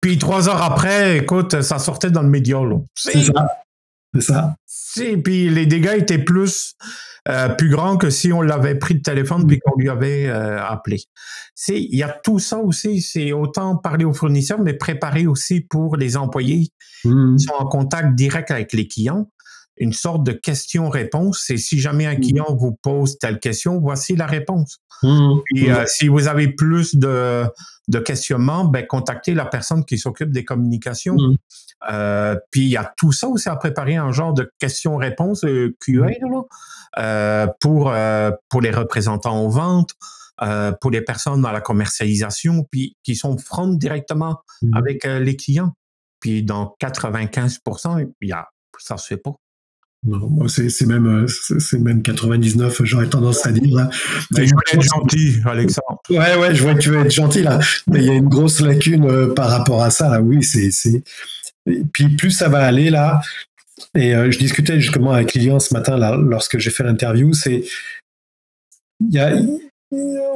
[0.00, 2.58] Puis trois heures après, écoute, ça sortait dans le média.
[2.94, 3.48] C'est ça.
[4.14, 4.54] C'est ça.
[5.22, 6.74] Puis les dégâts étaient plus,
[7.28, 10.62] euh, plus grands que si on l'avait pris de téléphone puis qu'on lui avait euh,
[10.62, 10.98] appelé.
[11.68, 13.02] Il y a tout ça aussi.
[13.02, 16.68] C'est autant parler aux fournisseurs, mais préparer aussi pour les employés
[17.04, 17.36] mmh.
[17.36, 19.28] qui sont en contact direct avec les clients
[19.80, 21.50] une sorte de question-réponse.
[21.50, 22.20] Et si jamais un mmh.
[22.20, 24.78] client vous pose telle question, voici la réponse.
[25.02, 25.34] Mmh.
[25.56, 27.44] Et euh, si vous avez plus de,
[27.88, 31.16] de questionnements, ben, contactez la personne qui s'occupe des communications.
[31.16, 31.36] Mmh.
[31.90, 35.76] Euh, puis il y a tout ça aussi à préparer, un genre de question-réponse euh,
[35.80, 36.10] QA
[36.96, 37.92] là, pour,
[38.48, 39.94] pour les représentants aux ventes.
[40.80, 44.40] pour les personnes dans la commercialisation, puis qui sont front directement
[44.72, 45.72] avec les clients.
[46.20, 49.34] Puis dans 95%, il y a, ça se fait pas.
[50.04, 53.74] Non, c'est même, c'est même 99, j'aurais tendance à dire.
[53.74, 53.90] Là.
[54.30, 56.00] je veux être gentil, Alexandre.
[56.08, 57.58] Ouais, ouais, je vois que tu veux être gentil là.
[57.88, 60.08] Mais il y a une grosse lacune euh, par rapport à ça.
[60.08, 60.20] Là.
[60.20, 61.02] Oui, c'est.
[61.92, 63.20] Puis plus ça va aller là.
[63.94, 67.34] Et euh, je discutais justement avec Lilian ce matin là, lorsque j'ai fait l'interview.
[67.34, 67.64] C'est.
[69.00, 69.32] Il y a,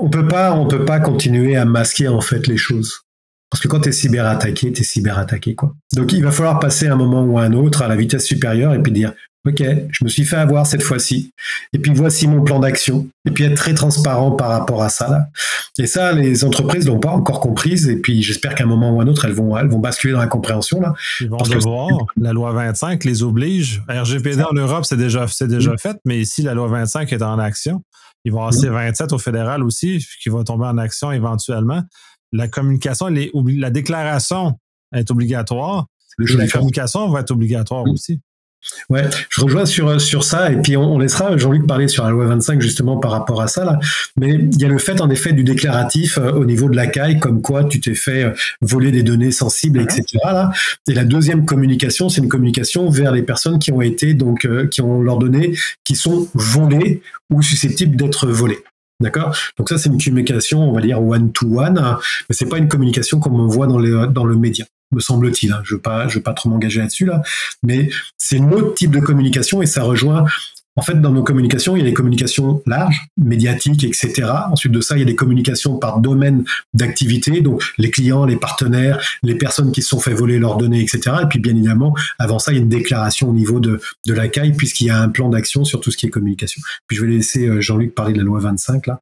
[0.01, 3.03] on peut pas, on peut pas continuer à masquer en fait les choses.
[3.51, 5.55] Parce que quand tu es cyberattaqué, tu es cyberattaqué.
[5.55, 5.75] Quoi.
[5.94, 8.83] Donc il va falloir passer un moment ou un autre à la vitesse supérieure et
[8.83, 9.12] puis dire
[9.44, 11.33] Ok, je me suis fait avoir cette fois-ci.
[11.72, 13.09] Et puis voici mon plan d'action.
[13.24, 15.09] Et puis être très transparent par rapport à ça.
[15.11, 15.26] Là.
[15.78, 17.88] Et ça, les entreprises l'ont pas encore comprise.
[17.88, 20.20] Et puis j'espère qu'à un moment ou un autre, elles vont, elles vont basculer dans
[20.20, 20.81] la compréhension.
[20.81, 20.94] Là.
[21.20, 21.88] Ils vont devoir.
[22.16, 23.83] La loi 25 les oblige.
[23.88, 25.96] RGPD en Europe, c'est déjà, déjà fait.
[26.05, 27.83] Mais ici, la loi 25 est en action.
[28.24, 31.83] Ils vont avoir C27 au fédéral aussi, qui vont tomber en action éventuellement.
[32.31, 34.59] La communication, la déclaration
[34.94, 35.87] est obligatoire.
[36.18, 38.20] La communication va être obligatoire aussi.
[38.90, 42.27] Ouais, je rejoins sur, sur ça, et puis on, laissera Jean-Luc parler sur la loi
[42.27, 43.79] 25 justement par rapport à ça, là.
[44.16, 46.87] Mais il y a le fait en effet du déclaratif euh, au niveau de la
[46.87, 50.05] CAI, comme quoi tu t'es fait euh, voler des données sensibles, etc.
[50.25, 50.53] Là.
[50.88, 54.66] Et la deuxième communication, c'est une communication vers les personnes qui ont été, donc, euh,
[54.66, 58.62] qui ont leurs données qui sont volées ou susceptibles d'être volées.
[59.01, 59.37] D'accord?
[59.59, 61.98] Donc ça, c'est une communication, on va dire one-to-one, hein,
[62.29, 65.53] mais c'est pas une communication comme on voit dans, les, dans le média me semble-t-il.
[65.53, 65.61] Hein.
[65.65, 67.23] Je ne veux, pas, trop m'engager là-dessus, là.
[67.63, 70.27] mais c'est un autre type de communication et ça rejoint.
[70.75, 74.31] En fait, dans nos communications, il y a des communications larges, médiatiques, etc.
[74.51, 78.37] Ensuite de ça, il y a des communications par domaine d'activité, donc les clients, les
[78.37, 81.17] partenaires, les personnes qui se sont fait voler leurs données, etc.
[81.23, 84.15] Et puis, bien évidemment, avant ça, il y a une déclaration au niveau de, de
[84.15, 86.63] la CAI, puisqu'il y a un plan d'action sur tout ce qui est communication.
[86.87, 89.01] Puis, je vais laisser euh, Jean-Luc parler de la loi 25, là.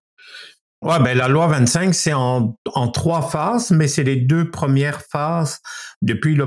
[0.82, 5.02] Ouais, ben la loi 25, c'est en, en trois phases, mais c'est les deux premières
[5.02, 5.58] phases.
[6.00, 6.46] Depuis le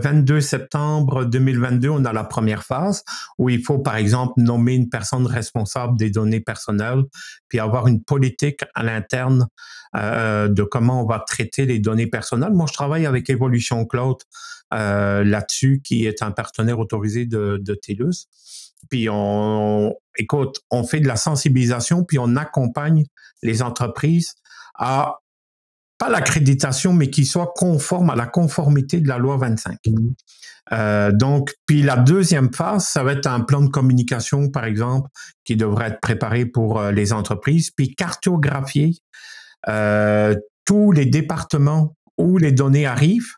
[0.00, 3.02] 22 septembre 2022, on a la première phase
[3.36, 7.02] où il faut, par exemple, nommer une personne responsable des données personnelles,
[7.48, 9.48] puis avoir une politique à l'interne
[9.96, 12.52] euh, de comment on va traiter les données personnelles.
[12.52, 14.18] Moi, je travaille avec Evolution Cloud
[14.72, 18.28] euh, là-dessus, qui est un partenaire autorisé de, de TELUS.
[18.88, 23.04] Puis on, écoute, on fait de la sensibilisation, puis on accompagne
[23.42, 24.34] les entreprises
[24.74, 25.18] à
[25.98, 29.78] pas l'accréditation, mais qui soit conforme à la conformité de la loi 25.
[29.86, 30.08] Mmh.
[30.72, 35.08] Euh, donc, puis la deuxième phase, ça va être un plan de communication, par exemple,
[35.44, 38.96] qui devrait être préparé pour euh, les entreprises, puis cartographier
[39.68, 43.32] euh, tous les départements où les données arrivent,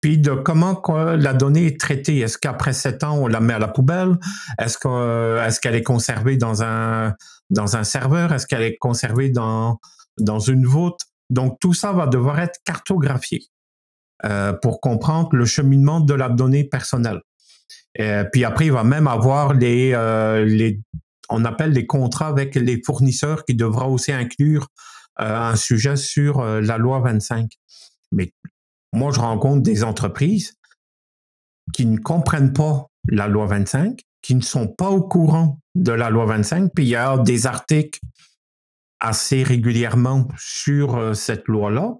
[0.00, 0.80] puis de comment
[1.16, 2.18] la donnée est traitée.
[2.18, 4.16] Est-ce qu'après sept ans, on la met à la poubelle?
[4.58, 7.14] Est-ce que est-ce qu'elle est conservée dans un
[7.50, 8.32] dans un serveur?
[8.32, 9.78] Est-ce qu'elle est conservée dans
[10.18, 11.00] dans une voûte?
[11.30, 13.46] Donc tout ça va devoir être cartographié
[14.24, 17.20] euh, pour comprendre le cheminement de la donnée personnelle.
[18.32, 20.80] Puis après, il va même avoir les euh, les
[21.30, 24.68] on appelle les contrats avec les fournisseurs qui devra aussi inclure
[25.20, 27.50] euh, un sujet sur la loi 25.
[28.12, 28.32] Mais
[28.92, 30.54] moi, je rencontre des entreprises
[31.72, 36.10] qui ne comprennent pas la loi 25, qui ne sont pas au courant de la
[36.10, 38.00] loi 25, puis il y a des articles
[39.00, 41.94] assez régulièrement sur euh, cette loi-là.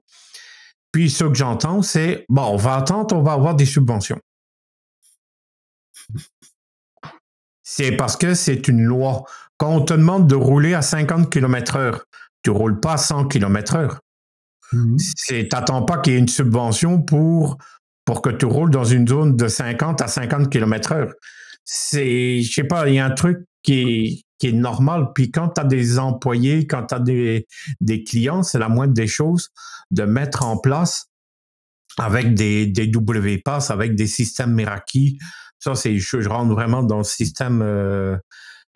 [0.93, 4.19] Puis ce que j'entends, c'est, bon, on va attendre, on va avoir des subventions.
[7.63, 9.25] C'est parce que c'est une loi.
[9.59, 12.05] Quand on te demande de rouler à 50 km heure,
[12.43, 14.01] tu roules pas à 100 km
[14.73, 14.97] Mmh.
[15.17, 17.59] C'est, t'attends pas qu'il y ait une subvention pour,
[18.23, 21.13] que tu roules dans une zone de 50 à 50 km heure.
[21.65, 25.09] C'est, je sais pas, il y a un truc qui est, normal.
[25.15, 27.47] Puis quand tu as des employés, quand tu as des,
[27.81, 29.49] des clients, c'est la moindre des choses
[29.91, 31.07] de mettre en place
[31.99, 35.19] avec des, des W-Pass, avec des systèmes Meraki.
[35.59, 38.17] Ça, c'est, je, je, rentre vraiment dans le système euh,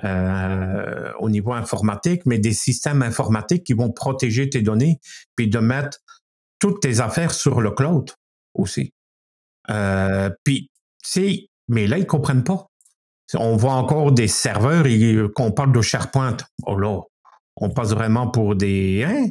[0.05, 4.99] euh, au niveau informatique, mais des systèmes informatiques qui vont protéger tes données,
[5.37, 5.99] puis de mettre
[6.59, 8.11] toutes tes affaires sur le cloud
[8.55, 8.93] aussi.
[9.71, 10.71] Euh, puis,
[11.03, 12.67] c'est, mais là, ils comprennent pas.
[13.35, 16.37] On voit encore des serveurs et qu'on parle de SharePoint.
[16.67, 17.01] Oh là,
[17.57, 19.29] on passe vraiment pour des, hein,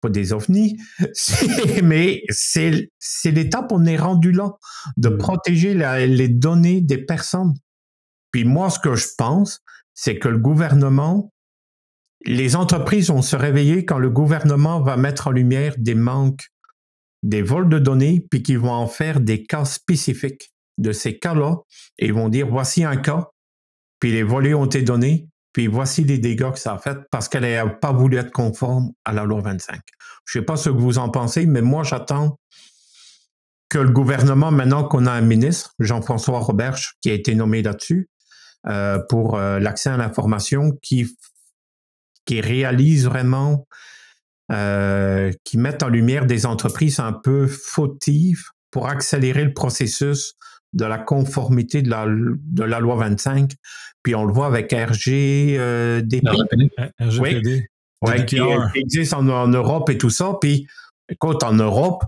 [0.00, 0.76] pas des ovnis,
[1.82, 4.52] mais c'est, c'est l'étape on est rendu là,
[4.96, 5.18] de mmh.
[5.18, 7.54] protéger les données des personnes.
[8.30, 9.60] Puis moi, ce que je pense,
[9.94, 11.32] c'est que le gouvernement,
[12.24, 16.48] les entreprises vont se réveiller quand le gouvernement va mettre en lumière des manques,
[17.22, 21.56] des vols de données, puis qu'ils vont en faire des cas spécifiques de ces cas-là,
[21.98, 23.28] et ils vont dire, voici un cas,
[23.98, 27.28] puis les volets ont été donnés, puis voici les dégâts que ça a fait parce
[27.28, 29.80] qu'elle n'a pas voulu être conforme à la loi 25.
[30.24, 32.38] Je ne sais pas ce que vous en pensez, mais moi, j'attends
[33.68, 38.08] que le gouvernement, maintenant qu'on a un ministre, Jean-François Roberge, qui a été nommé là-dessus,
[38.66, 41.16] euh, pour euh, l'accès à l'information qui,
[42.24, 43.68] qui réalise vraiment,
[44.50, 50.34] euh, qui mettent en lumière des entreprises un peu fautives pour accélérer le processus
[50.72, 53.52] de la conformité de la, de la loi 25.
[54.02, 54.72] Puis on le voit avec.
[57.00, 57.68] RGPD.
[58.02, 58.38] Oui, qui,
[58.74, 60.34] existe en, en, Europe et tout ça.
[60.40, 60.68] Puis,
[61.08, 62.04] écoute, en Europe,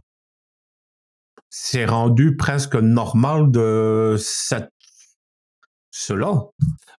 [1.48, 4.70] c'est rendu presque normal de cette
[5.90, 6.44] cela.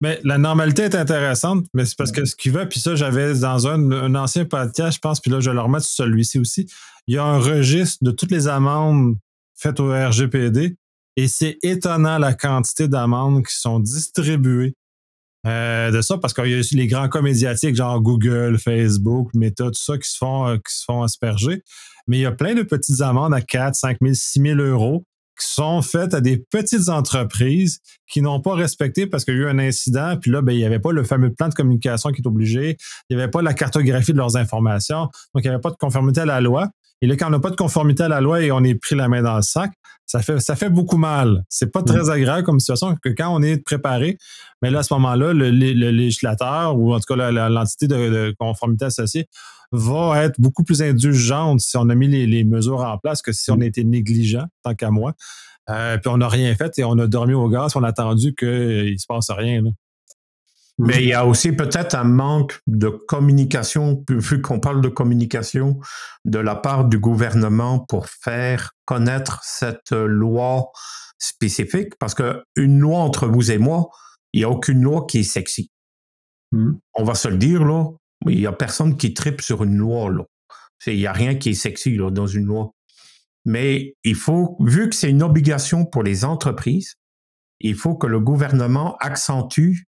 [0.01, 3.35] Mais la normalité est intéressante, mais c'est parce que ce qui va, puis ça, j'avais
[3.35, 6.67] dans un, ancien podcast, je pense, puis là, je vais le remettre sur celui-ci aussi.
[7.07, 9.17] Il y a un registre de toutes les amendes
[9.57, 10.77] faites au RGPD
[11.17, 14.75] et c'est étonnant la quantité d'amendes qui sont distribuées
[15.47, 19.67] euh, de ça parce qu'il y a les grands cas médiatiques, genre Google, Facebook, Meta,
[19.67, 21.63] tout ça, qui se font, euh, qui se font asperger.
[22.07, 25.05] Mais il y a plein de petites amendes à 4, 5 000, 6 000 euros
[25.41, 29.41] qui sont faites à des petites entreprises qui n'ont pas respecté parce qu'il y a
[29.41, 32.11] eu un incident, puis là, ben, il n'y avait pas le fameux plan de communication
[32.11, 32.77] qui est obligé,
[33.09, 35.03] il n'y avait pas la cartographie de leurs informations,
[35.35, 36.69] donc il n'y avait pas de conformité à la loi.
[37.03, 38.95] Et là, quand on n'a pas de conformité à la loi et on est pris
[38.95, 39.73] la main dans le sac,
[40.07, 41.45] ça fait, ça fait beaucoup mal.
[41.49, 42.11] C'est pas très mm.
[42.11, 44.19] agréable comme situation que quand on est préparé,
[44.61, 49.27] mais là, à ce moment-là, le, législateur ou en tout cas l'entité de, conformité associée
[49.73, 53.51] va être beaucoup plus indulgente si on a mis les, mesures en place que si
[53.53, 55.15] on était négligent, tant qu'à moi.
[55.69, 58.35] Euh, puis on n'a rien fait et on a dormi au gaz, on a attendu
[58.35, 59.63] qu'il ne se passe rien.
[60.83, 65.79] Mais il y a aussi peut-être un manque de communication, vu qu'on parle de communication,
[66.25, 70.71] de la part du gouvernement pour faire connaître cette loi
[71.19, 73.91] spécifique, parce qu'une loi entre vous et moi,
[74.33, 75.71] il n'y a aucune loi qui est sexy.
[76.53, 76.73] Hmm.
[76.95, 77.85] On va se le dire, là,
[78.27, 80.11] Il n'y a personne qui tripe sur une loi.
[80.11, 80.25] Là.
[80.87, 82.71] Il n'y a rien qui est sexy là, dans une loi.
[83.45, 86.95] Mais il faut, vu que c'est une obligation pour les entreprises,
[87.61, 89.85] il faut que le gouvernement accentue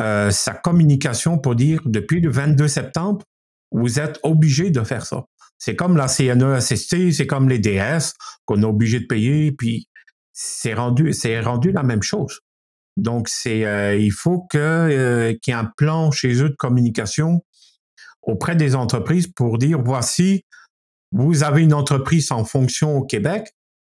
[0.00, 3.24] euh, sa communication pour dire depuis le 22 septembre,
[3.70, 5.24] vous êtes obligé de faire ça.
[5.58, 8.14] C'est comme la CNESST, c'est comme les DS
[8.46, 9.86] qu'on est obligé de payer, puis
[10.32, 12.40] c'est rendu, c'est rendu la même chose.
[12.96, 16.56] Donc c'est, euh, il faut que euh, qu'il y ait un plan chez eux de
[16.56, 17.42] communication
[18.22, 20.44] auprès des entreprises pour dire voici,
[21.10, 23.52] vous avez une entreprise en fonction au Québec,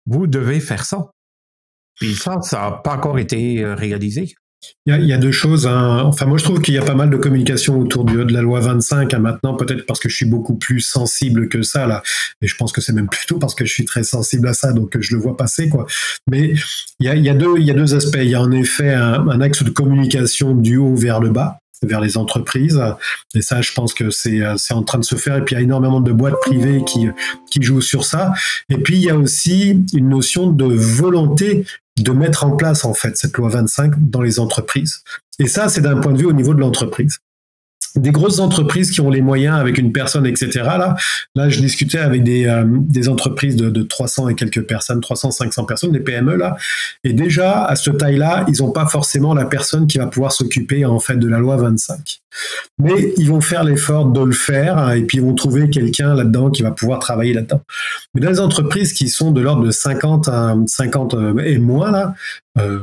[0.06, 1.10] vous devez faire ça.
[1.94, 4.34] Puis ça, ça n'a pas encore été réalisé.
[4.86, 5.66] Il y, a, deux choses.
[5.66, 6.02] Hein.
[6.04, 8.40] Enfin, moi, je trouve qu'il y a pas mal de communication autour de, de la
[8.40, 12.02] loi 25 hein, maintenant, peut-être parce que je suis beaucoup plus sensible que ça là.
[12.40, 14.72] Et je pense que c'est même plutôt parce que je suis très sensible à ça,
[14.72, 15.86] donc je le vois passer quoi.
[16.30, 16.54] Mais
[17.00, 18.18] il y a, y a y a deux aspects.
[18.22, 22.00] Il y a en effet un axe de communication du haut vers le bas vers
[22.00, 22.80] les entreprises.
[23.34, 25.36] Et ça, je pense que c'est en train de se faire.
[25.36, 27.08] Et puis, il y a énormément de boîtes privées qui,
[27.50, 28.32] qui jouent sur ça.
[28.68, 31.64] Et puis, il y a aussi une notion de volonté
[31.98, 35.02] de mettre en place, en fait, cette loi 25 dans les entreprises.
[35.38, 37.18] Et ça, c'est d'un point de vue au niveau de l'entreprise
[37.96, 40.50] des grosses entreprises qui ont les moyens avec une personne, etc.
[40.54, 40.96] Là,
[41.34, 45.64] là je discutais avec des, euh, entreprises de, de, 300 et quelques personnes, 300, 500
[45.64, 46.56] personnes, des PME là,
[47.04, 50.84] et déjà à ce taille-là, ils n'ont pas forcément la personne qui va pouvoir s'occuper
[50.84, 52.20] en fait de la loi 25.
[52.78, 56.50] Mais ils vont faire l'effort de le faire et puis ils vont trouver quelqu'un là-dedans
[56.50, 57.62] qui va pouvoir travailler là-dedans.
[58.14, 61.90] Mais dans les entreprises qui sont de l'ordre de 50 à 50 euh, et moins
[61.90, 62.14] là,
[62.58, 62.80] euh,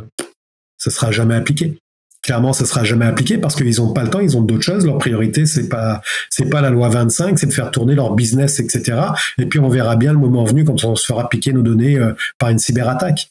[0.77, 1.77] ça sera jamais appliqué
[2.23, 4.85] clairement, ça sera jamais appliqué parce qu'ils n'ont pas le temps, ils ont d'autres choses.
[4.85, 8.59] Leur priorité, c'est pas, c'est pas la loi 25, c'est de faire tourner leur business,
[8.59, 8.97] etc.
[9.37, 11.97] Et puis on verra bien le moment venu quand on se fera piquer nos données
[11.97, 13.27] euh, par une cyberattaque.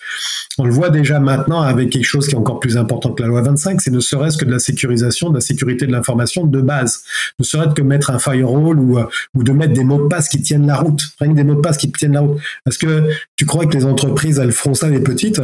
[0.59, 3.29] On le voit déjà maintenant avec quelque chose qui est encore plus important que la
[3.29, 6.61] loi 25, c'est ne serait-ce que de la sécurisation, de la sécurité de l'information de
[6.61, 7.03] base.
[7.39, 10.29] Ne serait-ce que mettre un firewall ou, euh, ou de mettre des mots de passe
[10.29, 11.01] qui tiennent la route.
[11.19, 12.39] Rien que des mots de passe qui tiennent la route.
[12.67, 15.41] Est-ce que tu crois que les entreprises, elles feront ça, les petites?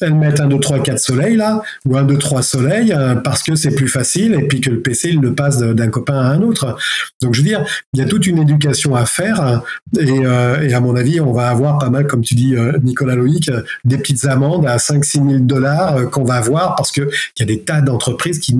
[0.00, 3.42] Elles mettent un, 2, 3, 4 soleils, là, ou un, 2, 3 soleils euh, parce
[3.42, 6.26] que c'est plus facile et puis que le PC il le passe d'un copain à
[6.26, 6.76] un autre.
[7.20, 9.62] Donc je veux dire, il y a toute une éducation à faire
[9.98, 12.78] et, euh, et à mon avis, on va avoir pas mal, comme tu dis, euh,
[12.82, 13.50] Nicolas Loïc,
[13.84, 17.08] des petites amendes à 5-6 000 dollars qu'on va avoir parce qu'il
[17.38, 18.56] y a des tas d'entreprises qui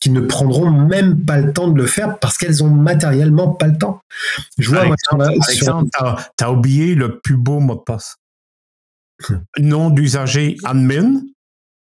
[0.00, 3.66] qui ne prendront même pas le temps de le faire parce qu'elles ont matériellement pas
[3.66, 4.00] le temps.
[4.58, 5.88] Je vois, Alexandre,
[6.36, 8.16] tu as oublié le plus beau mot de passe.
[9.58, 11.22] Nom d'usager admin,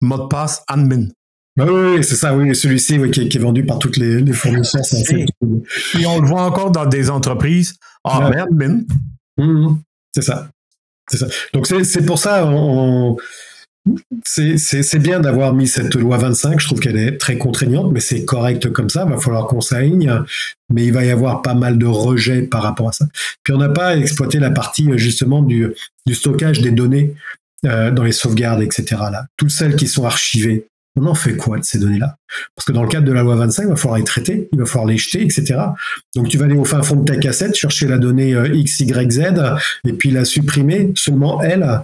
[0.00, 1.08] mot de passe admin.
[1.56, 4.82] Bah oui, c'est ça, oui, celui-ci qui, est vendu par toutes les, les fournisseurs.
[5.12, 7.74] Et on le voit encore dans des entreprises.
[8.04, 8.86] Ah merde, mine.
[9.36, 9.76] Mmh,
[10.14, 10.48] c'est ça.
[11.10, 11.26] C'est ça.
[11.52, 12.48] Donc c'est pour ça,
[14.24, 16.58] c'est bien d'avoir mis cette loi 25.
[16.58, 19.04] Je trouve qu'elle est très contraignante, mais c'est correct comme ça.
[19.06, 20.22] Il va falloir qu'on s'aligne,
[20.70, 23.06] mais il va y avoir pas mal de rejets par rapport à ça.
[23.42, 25.74] Puis on n'a pas exploité la partie justement du,
[26.06, 27.14] du stockage des données
[27.66, 28.84] euh, dans les sauvegardes, etc.
[29.10, 30.66] Là, toutes celles qui sont archivées
[30.96, 32.16] on en fait quoi de ces données-là?
[32.54, 34.58] Parce que dans le cadre de la loi 25, il va falloir les traiter, il
[34.58, 35.54] va falloir les jeter, etc.
[36.14, 38.80] Donc tu vas aller au fin fond de ta cassette, chercher la donnée euh, X,
[38.80, 39.20] Y, Z,
[39.86, 41.82] et puis la supprimer, seulement elle,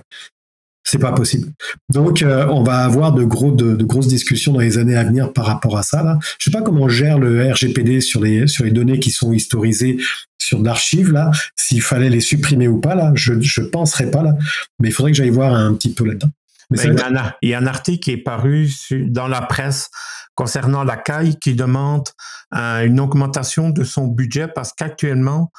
[0.85, 1.53] c'est pas possible.
[1.93, 5.33] Donc euh, on va avoir de, gros, de, grosses discussions dans les années à venir
[5.33, 6.03] par rapport à ça.
[6.03, 6.19] Là.
[6.39, 9.99] Je sais pas comment on gère le RGPD sur les, données qui sont historisées
[10.39, 14.35] sur l'archive, là, s'il fallait les supprimer ou pas, là, je ne penserais pas, là,
[14.79, 16.31] mais il faudrait que j'aille voir un petit peu là-dedans.
[16.71, 16.95] Ben,
[17.41, 19.91] il, y a, un article qui est paru dans la presse
[20.35, 22.09] concernant la CAI qui demande
[22.55, 25.51] euh, une augmentation de son budget parce qu'actuellement,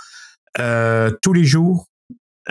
[0.60, 1.88] euh, tous les jours,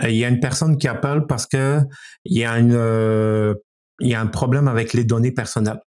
[0.03, 1.79] il y a une personne qui appelle parce que
[2.25, 3.55] il y a une, euh,
[4.01, 5.81] il y a un problème avec les données personnelles.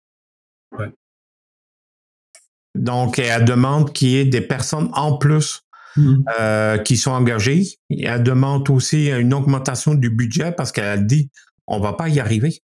[2.74, 5.62] Donc, elle demande qu'il y ait des personnes en plus
[5.96, 6.82] mmh.
[6.84, 7.64] qui sont engagées.
[7.90, 11.30] Elle demande aussi une augmentation du budget parce qu'elle dit
[11.68, 12.58] on va pas y arriver.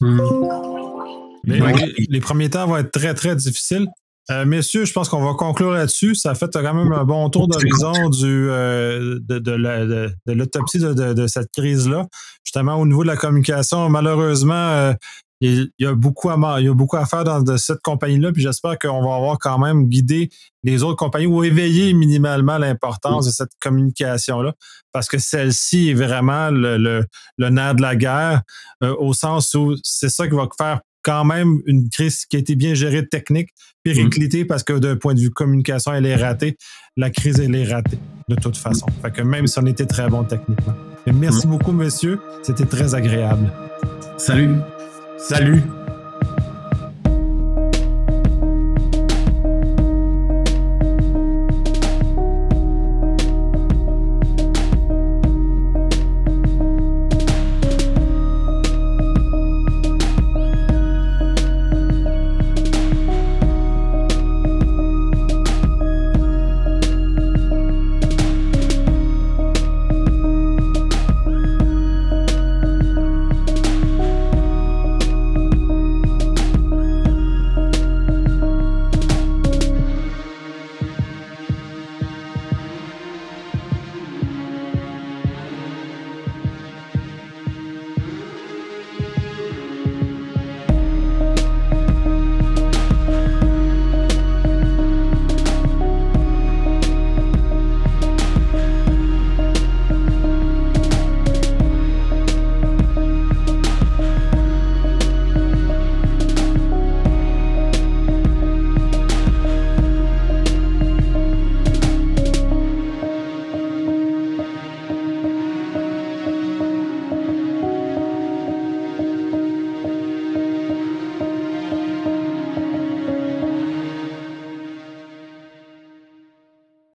[0.00, 0.20] Hmm.
[1.44, 3.86] les, premiers temps vont être très, très difficiles.
[4.30, 6.14] Euh, messieurs, je pense qu'on va conclure là-dessus.
[6.14, 12.06] Ça fait quand même un bon tour d'horizon du euh, de, l'autopsie de, cette crise-là.
[12.42, 14.92] Justement, au niveau de la communication, malheureusement, euh,
[15.44, 18.42] il y a beaucoup à, il y a beaucoup à faire dans cette compagnie-là, puis
[18.42, 20.30] j'espère qu'on va avoir quand même guidé
[20.62, 24.54] les autres compagnies ou éveillé minimalement l'importance de cette communication-là,
[24.92, 28.42] parce que celle-ci est vraiment le, le, nerf de la guerre,
[28.82, 32.38] euh, au sens où c'est ça qui va faire quand même une crise qui a
[32.38, 33.50] été bien gérée technique,
[33.82, 36.56] périclitée, parce que d'un point de vue communication, elle est ratée.
[36.96, 38.86] La crise, elle est ratée, de toute façon.
[39.02, 40.74] Fait que même si on était très bon techniquement.
[41.12, 42.18] merci beaucoup, monsieur.
[42.42, 43.52] C'était très agréable.
[44.16, 44.56] Salut.
[45.24, 45.62] Salut